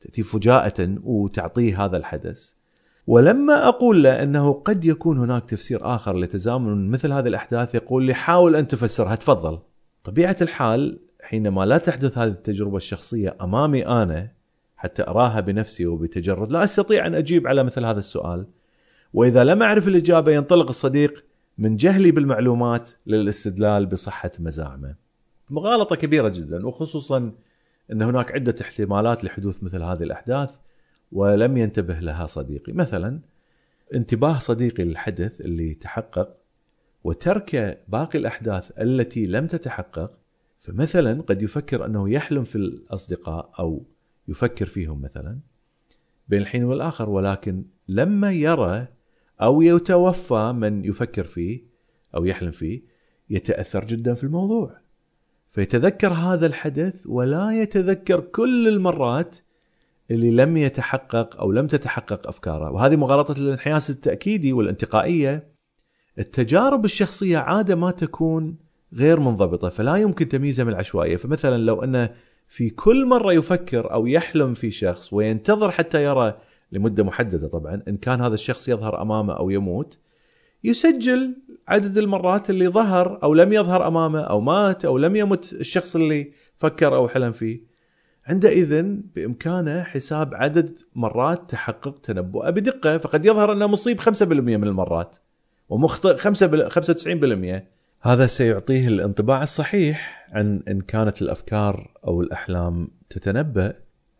تأتي 0.00 0.22
فجاءة 0.22 0.98
وتعطيه 1.02 1.84
هذا 1.84 1.96
الحدث. 1.96 2.55
ولما 3.06 3.68
أقول 3.68 4.02
له 4.02 4.22
أنه 4.22 4.52
قد 4.52 4.84
يكون 4.84 5.18
هناك 5.18 5.44
تفسير 5.44 5.94
آخر 5.94 6.16
لتزامن 6.16 6.90
مثل 6.90 7.12
هذه 7.12 7.28
الأحداث 7.28 7.74
يقول 7.74 8.02
لي 8.02 8.14
حاول 8.14 8.56
أن 8.56 8.68
تفسرها 8.68 9.14
تفضل. 9.14 9.58
طبيعة 10.04 10.36
الحال 10.42 10.98
حينما 11.22 11.64
لا 11.64 11.78
تحدث 11.78 12.18
هذه 12.18 12.28
التجربة 12.28 12.76
الشخصية 12.76 13.36
أمامي 13.40 13.86
أنا 13.86 14.30
حتى 14.76 15.02
أراها 15.02 15.40
بنفسي 15.40 15.86
وبتجرد 15.86 16.52
لا 16.52 16.64
أستطيع 16.64 17.06
أن 17.06 17.14
أجيب 17.14 17.46
على 17.46 17.62
مثل 17.62 17.84
هذا 17.84 17.98
السؤال. 17.98 18.46
وإذا 19.14 19.44
لم 19.44 19.62
أعرف 19.62 19.88
الإجابة 19.88 20.32
ينطلق 20.32 20.68
الصديق 20.68 21.24
من 21.58 21.76
جهلي 21.76 22.10
بالمعلومات 22.10 22.88
للاستدلال 23.06 23.86
بصحة 23.86 24.30
مزاعمه. 24.38 24.94
مغالطة 25.50 25.96
كبيرة 25.96 26.28
جدا 26.28 26.66
وخصوصا 26.66 27.32
أن 27.92 28.02
هناك 28.02 28.32
عدة 28.32 28.54
احتمالات 28.60 29.24
لحدوث 29.24 29.62
مثل 29.62 29.82
هذه 29.82 30.02
الأحداث. 30.02 30.50
ولم 31.12 31.56
ينتبه 31.56 32.00
لها 32.00 32.26
صديقي، 32.26 32.72
مثلا 32.72 33.20
انتباه 33.94 34.38
صديقي 34.38 34.84
للحدث 34.84 35.40
اللي 35.40 35.74
تحقق 35.74 36.36
وترك 37.04 37.82
باقي 37.88 38.18
الأحداث 38.18 38.72
التي 38.78 39.26
لم 39.26 39.46
تتحقق 39.46 40.18
فمثلا 40.60 41.22
قد 41.22 41.42
يفكر 41.42 41.86
أنه 41.86 42.10
يحلم 42.10 42.44
في 42.44 42.56
الأصدقاء 42.56 43.50
أو 43.58 43.84
يفكر 44.28 44.66
فيهم 44.66 45.02
مثلا 45.02 45.38
بين 46.28 46.40
الحين 46.40 46.64
والآخر 46.64 47.10
ولكن 47.10 47.64
لما 47.88 48.32
يرى 48.32 48.86
أو 49.42 49.62
يتوفى 49.62 50.52
من 50.56 50.84
يفكر 50.84 51.24
فيه 51.24 51.62
أو 52.14 52.24
يحلم 52.24 52.50
فيه 52.50 52.82
يتأثر 53.30 53.84
جدا 53.84 54.14
في 54.14 54.24
الموضوع. 54.24 54.78
فيتذكر 55.50 56.12
هذا 56.12 56.46
الحدث 56.46 57.06
ولا 57.06 57.62
يتذكر 57.62 58.20
كل 58.20 58.68
المرات 58.68 59.36
اللي 60.10 60.30
لم 60.30 60.56
يتحقق 60.56 61.40
أو 61.40 61.52
لم 61.52 61.66
تتحقق 61.66 62.28
أفكاره. 62.28 62.70
وهذه 62.70 62.96
مغالطة 62.96 63.40
الانحياز 63.40 63.90
التأكيدي 63.90 64.52
والانتقائية. 64.52 65.48
التجارب 66.18 66.84
الشخصية 66.84 67.38
عادة 67.38 67.74
ما 67.74 67.90
تكون 67.90 68.56
غير 68.94 69.20
منضبطة 69.20 69.68
فلا 69.68 69.96
يمكن 69.96 70.28
تمييزها 70.28 70.64
من 70.64 70.72
العشوائية. 70.72 71.16
فمثلا 71.16 71.56
لو 71.56 71.84
انه 71.84 72.10
في 72.48 72.70
كل 72.70 73.06
مرة 73.06 73.32
يفكر 73.32 73.92
أو 73.92 74.06
يحلم 74.06 74.54
في 74.54 74.70
شخص 74.70 75.12
وينتظر 75.12 75.70
حتى 75.70 76.04
يرى 76.04 76.36
لمدة 76.72 77.04
محددة 77.04 77.48
طبعا 77.48 77.82
إن 77.88 77.96
كان 77.96 78.20
هذا 78.20 78.34
الشخص 78.34 78.68
يظهر 78.68 79.02
أمامه 79.02 79.36
أو 79.36 79.50
يموت 79.50 79.98
يسجل 80.64 81.36
عدد 81.68 81.98
المرات 81.98 82.50
اللي 82.50 82.68
ظهر 82.68 83.22
أو 83.22 83.34
لم 83.34 83.52
يظهر 83.52 83.86
أمامه 83.86 84.20
أو 84.20 84.40
مات 84.40 84.84
أو 84.84 84.98
لم 84.98 85.16
يمت 85.16 85.52
الشخص 85.52 85.96
اللي 85.96 86.32
فكر 86.56 86.96
أو 86.96 87.08
حلم 87.08 87.32
فيه. 87.32 87.75
عندئذ 88.26 88.82
بإمكانه 89.14 89.82
حساب 89.82 90.34
عدد 90.34 90.78
مرات 90.94 91.50
تحقق 91.50 91.98
تنبؤه. 91.98 92.50
بدقه 92.50 92.98
فقد 92.98 93.26
يظهر 93.26 93.52
أنه 93.52 93.66
مصيب 93.66 94.00
5% 94.00 94.56
من 94.56 94.64
المرات 94.64 95.16
ومخطئ 95.68 96.16
95% 96.16 97.76
هذا 98.02 98.26
سيعطيه 98.26 98.88
الانطباع 98.88 99.42
الصحيح 99.42 100.28
عن 100.32 100.62
إن 100.68 100.80
كانت 100.80 101.22
الأفكار 101.22 101.90
أو 102.06 102.22
الأحلام 102.22 102.88
تتنبأ. 103.10 103.72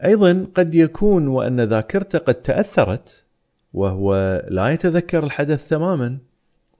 أيضا 0.05 0.47
قد 0.55 0.75
يكون 0.75 1.29
وأن 1.29 1.61
ذاكرته 1.61 2.19
قد 2.19 2.35
تأثرت 2.35 3.25
وهو 3.73 4.43
لا 4.49 4.69
يتذكر 4.69 5.25
الحدث 5.25 5.69
تماما. 5.69 6.19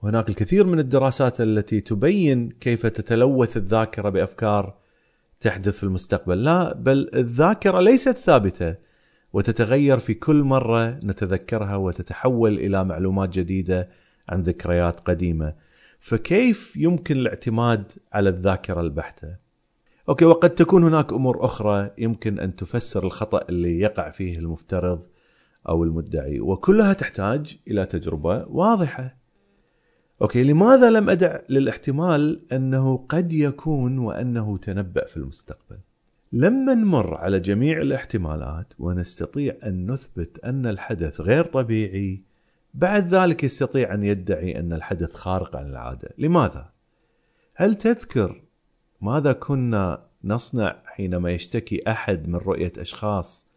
وهناك 0.01 0.29
الكثير 0.29 0.65
من 0.65 0.79
الدراسات 0.79 1.41
التي 1.41 1.81
تبين 1.81 2.49
كيف 2.49 2.85
تتلوث 2.85 3.57
الذاكرة 3.57 4.09
بأفكار 4.09 4.75
تحدث 5.39 5.77
في 5.77 5.83
المستقبل 5.83 6.43
لا 6.43 6.73
بل 6.73 7.09
الذاكرة 7.13 7.79
ليست 7.79 8.17
ثابتة 8.17 8.75
وتتغير 9.33 9.97
في 9.97 10.13
كل 10.13 10.43
مرة 10.43 10.89
نتذكرها 10.89 11.75
وتتحول 11.75 12.53
إلى 12.53 12.83
معلومات 12.83 13.29
جديدة 13.29 13.89
عن 14.29 14.41
ذكريات 14.41 14.99
قديمة 14.99 15.53
فكيف 15.99 16.77
يمكن 16.77 17.15
الاعتماد 17.17 17.91
على 18.13 18.29
الذاكرة 18.29 18.81
البحتة؟ 18.81 19.35
okay 20.09 20.25
وقد 20.25 20.49
تكون 20.49 20.83
هناك 20.83 21.13
أمور 21.13 21.45
أخرى 21.45 21.91
يمكن 21.97 22.39
أن 22.39 22.55
تفسر 22.55 23.03
الخطأ 23.03 23.45
اللي 23.49 23.79
يقع 23.79 24.09
فيه 24.09 24.39
المفترض 24.39 25.07
أو 25.69 25.83
المدعي 25.83 26.39
وكلها 26.39 26.93
تحتاج 26.93 27.57
إلى 27.67 27.85
تجربة 27.85 28.45
واضحة. 28.47 29.16
okay 30.21 30.43
لماذا 30.43 30.89
لم 30.89 31.09
أدع 31.09 31.39
للاحتمال 31.49 32.41
أنه 32.51 32.97
قد 33.09 33.33
يكون 33.33 33.97
وأنه 33.97 34.57
تنبأ 34.57 35.05
في 35.05 35.17
المستقبل؟ 35.17 35.77
لما 36.31 36.73
نمر 36.73 37.15
على 37.15 37.39
جميع 37.39 37.81
الاحتمالات 37.81 38.73
ونستطيع 38.79 39.57
أن 39.63 39.91
نثبت 39.91 40.39
أن 40.39 40.65
الحدث 40.65 41.21
غير 41.21 41.43
طبيعي 41.43 42.21
بعد 42.73 43.15
ذلك 43.15 43.43
يستطيع 43.43 43.93
أن 43.93 44.03
يدعي 44.03 44.59
أن 44.59 44.73
الحدث 44.73 45.13
خارق 45.13 45.55
عن 45.55 45.69
العادة، 45.69 46.09
لماذا؟ 46.17 46.69
هل 47.55 47.75
تذكر 47.75 48.41
ماذا 49.01 49.33
كنا 49.33 50.05
نصنع 50.23 50.75
حينما 50.85 51.31
يشتكي 51.31 51.91
أحد 51.91 52.27
من 52.27 52.35
رؤية 52.35 52.73
أشخاص 52.77 53.47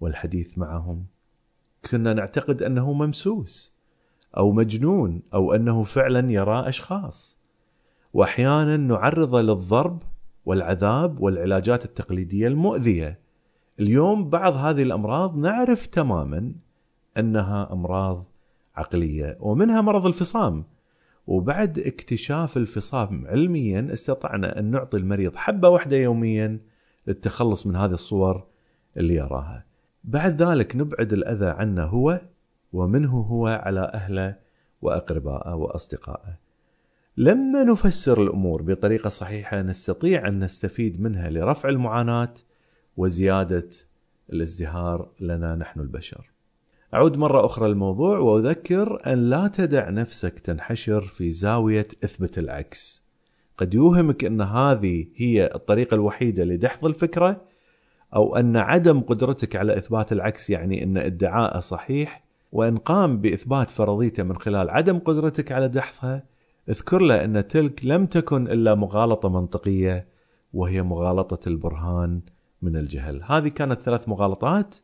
والحديث 0.00 0.58
معهم؟ 0.58 1.06
كنا 1.90 2.14
نعتقد 2.14 2.62
أنه 2.62 2.92
ممسوس 2.92 3.69
أو 4.36 4.52
مجنون 4.52 5.22
أو 5.34 5.54
أنه 5.54 5.84
فعلا 5.84 6.32
يرى 6.32 6.68
أشخاص. 6.68 7.38
واحيانا 8.12 8.76
نعرضه 8.76 9.40
للضرب 9.40 10.02
والعذاب 10.44 11.20
والعلاجات 11.20 11.84
التقليدية 11.84 12.48
المؤذية. 12.48 13.18
اليوم 13.80 14.30
بعض 14.30 14.56
هذه 14.56 14.82
الأمراض 14.82 15.36
نعرف 15.36 15.86
تماما 15.86 16.52
أنها 17.18 17.72
أمراض 17.72 18.24
عقلية 18.76 19.36
ومنها 19.40 19.80
مرض 19.80 20.06
الفصام 20.06 20.64
وبعد 21.26 21.78
اكتشاف 21.78 22.56
الفصام 22.56 23.26
علميا 23.26 23.88
استطعنا 23.92 24.58
أن 24.58 24.64
نعطي 24.64 24.96
المريض 24.96 25.36
حبة 25.36 25.68
واحدة 25.68 25.96
يوميا 25.96 26.60
للتخلص 27.06 27.66
من 27.66 27.76
هذه 27.76 27.92
الصور 27.92 28.44
اللي 28.96 29.14
يراها 29.14 29.64
بعد 30.04 30.42
ذلك 30.42 30.76
نبعد 30.76 31.12
الأذى 31.12 31.46
عنه 31.46 31.84
هو 31.84 32.20
ومنه 32.72 33.20
هو 33.20 33.46
على 33.46 33.90
أهله 33.94 34.36
وأقربائه 34.82 35.54
وأصدقائه 35.54 36.50
لما 37.16 37.64
نفسر 37.64 38.22
الأمور 38.22 38.62
بطريقة 38.62 39.08
صحيحة 39.08 39.62
نستطيع 39.62 40.28
أن 40.28 40.44
نستفيد 40.44 41.00
منها 41.00 41.30
لرفع 41.30 41.68
المعاناة 41.68 42.34
وزيادة 42.96 43.68
الازدهار 44.32 45.08
لنا 45.20 45.56
نحن 45.56 45.80
البشر. 45.80 46.30
أعود 46.94 47.16
مرة 47.16 47.46
أخرى 47.46 47.68
للموضوع 47.68 48.18
وأذكر 48.18 49.12
أن 49.12 49.30
لا 49.30 49.48
تدع 49.48 49.90
نفسك 49.90 50.38
تنحشر 50.38 51.00
في 51.00 51.30
زاوية 51.30 51.88
إثبت 52.04 52.38
العكس. 52.38 53.02
قد 53.58 53.74
يوهمك 53.74 54.24
أن 54.24 54.40
هذه 54.40 55.06
هي 55.16 55.50
الطريقة 55.54 55.94
الوحيدة 55.94 56.44
لدحض 56.44 56.84
الفكرة 56.84 57.40
أو 58.14 58.36
أن 58.36 58.56
عدم 58.56 59.00
قدرتك 59.00 59.56
على 59.56 59.76
إثبات 59.76 60.12
العكس 60.12 60.50
يعني 60.50 60.82
أن 60.82 60.96
ادعاءه 60.96 61.60
صحيح 61.60 62.29
وإن 62.52 62.78
قام 62.78 63.20
بإثبات 63.20 63.70
فرضيته 63.70 64.22
من 64.22 64.36
خلال 64.36 64.70
عدم 64.70 64.98
قدرتك 64.98 65.52
على 65.52 65.68
دحضها 65.68 66.24
اذكر 66.68 67.02
له 67.02 67.24
أن 67.24 67.46
تلك 67.48 67.84
لم 67.84 68.06
تكن 68.06 68.48
إلا 68.48 68.74
مغالطة 68.74 69.28
منطقية 69.28 70.06
وهي 70.52 70.82
مغالطة 70.82 71.48
البرهان 71.48 72.20
من 72.62 72.76
الجهل. 72.76 73.22
هذه 73.24 73.48
كانت 73.48 73.80
ثلاث 73.80 74.08
مغالطات 74.08 74.74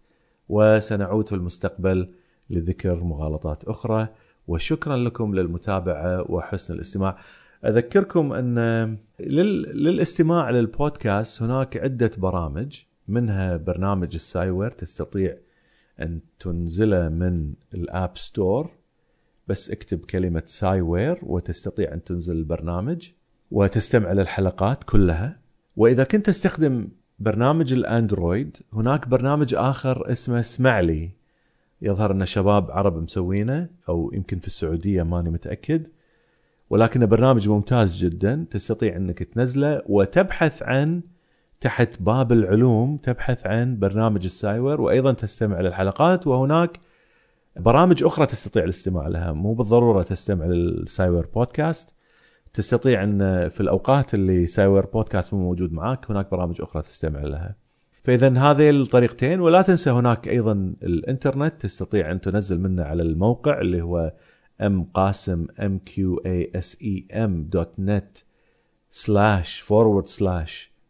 وسنعود 0.49 1.29
في 1.29 1.35
المستقبل 1.35 2.09
لذكر 2.51 3.05
مغالطات 3.05 3.65
أخرى. 3.65 4.09
وشكرا 4.49 4.97
لكم 4.97 5.35
للمتابعة 5.35 6.31
وحسن 6.31 6.75
الاستماع. 6.75 7.19
أذكركم 7.65 8.33
أن 8.33 8.99
للاستماع 9.21 10.51
للبودكاست 10.51 11.43
هناك 11.43 11.77
عدة 11.77 12.11
برامج 12.19 12.83
منها 13.09 13.57
برنامج 13.57 14.15
ال 14.15 14.22
Sciware 14.22 14.71
تستطيع 14.71 15.37
أن 16.01 16.21
تنزله 16.39 17.09
من 17.09 17.53
ال 17.75 17.86
App 17.86 18.19
Store 18.19 18.71
بس 19.49 19.71
اكتب 19.71 19.99
كلمة 19.99 20.43
Sciware 20.47 21.19
وتستطيع 21.23 21.93
أن 21.93 22.05
تنزل 22.05 22.37
البرنامج 22.37 23.09
وتستمع 23.51 24.13
للحلقات 24.13 24.85
كلها. 24.85 25.39
وإذا 25.77 26.05
كنت 26.05 26.27
تستخدم 26.27 26.89
برنامج 27.19 27.73
ال 27.73 27.83
Android 27.83 28.57
هناك 28.73 29.09
برنامج 29.09 29.55
آخر 29.55 30.11
اسمه 30.13 30.41
اسمعلي 30.41 31.11
يظهر 31.83 32.13
أن 32.13 32.25
شباب 32.25 32.71
عرب 32.71 33.03
مسوينه 33.03 33.69
أو 33.89 34.11
يمكن 34.15 34.39
في 34.39 34.47
السعودية 34.47 35.03
ماني 35.03 35.31
متأكد. 35.31 35.87
ولكنه 36.71 37.07
برنامج 37.07 37.49
ممتاز 37.49 37.97
جدا 37.97 38.47
تستطيع 38.51 38.97
أنك 38.97 39.23
تنزله 39.23 39.83
وتبحث 39.87 40.63
عن 40.63 41.03
تحت 41.61 42.03
باب 42.03 42.33
العلوم 42.33 42.97
تبحث 42.97 43.47
عن 43.47 43.79
برنامج 43.79 44.25
ال 44.25 44.32
Sciware 44.32 44.81
وأيضا 44.81 45.13
تستمع 45.13 45.61
للحلقات 45.61 46.27
وهناك 46.27 46.81
برامج 47.57 48.05
أخرى 48.05 48.27
تستطيع 48.27 48.65
الاستماع 48.65 49.09
لها 49.09 49.33
مو 49.33 49.55
بالضرورة 49.55 50.03
تستمع 50.03 50.45
لل 50.45 50.63
Sciware 50.63 51.27
بودكاست 51.27 51.95
تستطيع 52.53 53.03
أن 53.03 53.49
في 53.49 53.61
الأوقات 53.61 54.15
اللي 54.15 54.47
Sciware 54.47 54.87
بودكاست 54.87 55.35
مو 55.35 55.41
موجود 55.41 55.73
معاك 55.73 56.11
هناك 56.11 56.31
برامج 56.31 56.61
أخرى 56.61 56.83
تستمع 56.83 57.21
لها. 57.21 57.57
فاذا 58.03 58.29
هذه 58.29 58.71
الطريقتين 58.71 59.41
ولا 59.41 59.63
تنسى 59.63 59.91
هناك 59.91 60.29
أيضا 60.29 60.53
الإنترنت 60.83 61.61
تستطيع 61.61 62.13
أن 62.13 62.21
تنزل 62.21 62.61
منه 62.61 62.85
على 62.85 63.03
الموقع 63.03 63.61
اللي 63.61 63.83
هو 63.83 64.13
ام 64.61 64.85
قاسم 64.85 65.47
M 65.61 65.79
Q 65.79 66.17
A 66.17 66.53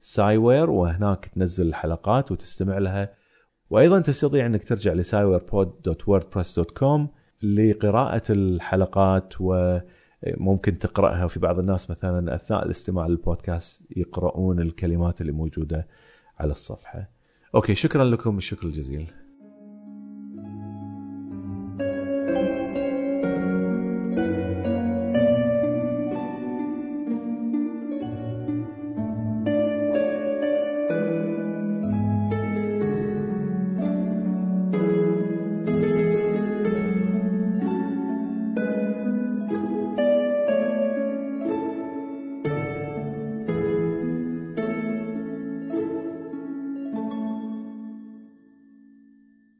Sciware 0.06 0.70
وهناك 0.70 1.26
تنزل 1.26 1.68
الحلقات 1.68 2.32
وتستمع 2.32 2.78
لها 2.78 3.14
وأيضا 3.70 4.00
تستطيع 4.00 4.46
أنك 4.46 4.64
ترجع 4.64 4.92
com 6.70 7.08
لقراءة 7.42 8.22
الحلقات 8.30 9.34
و 9.40 9.78
ممكن 10.26 10.78
تقرأها 10.78 11.24
وفي 11.24 11.40
بعض 11.40 11.58
الناس 11.58 11.90
مثلا 11.90 12.34
أثناء 12.34 12.64
الاستماع 12.64 13.06
للبودكاست 13.06 13.82
يقرؤون 13.96 14.60
الكلمات 14.60 15.20
اللي 15.20 15.32
موجودة 15.32 15.86
على 16.38 16.52
الصفحة. 16.52 17.10
okay 17.54 17.74
شكرا 17.74 18.04
لكم 18.04 18.36
الشكر 18.36 18.66
الجزيل. 18.66 19.10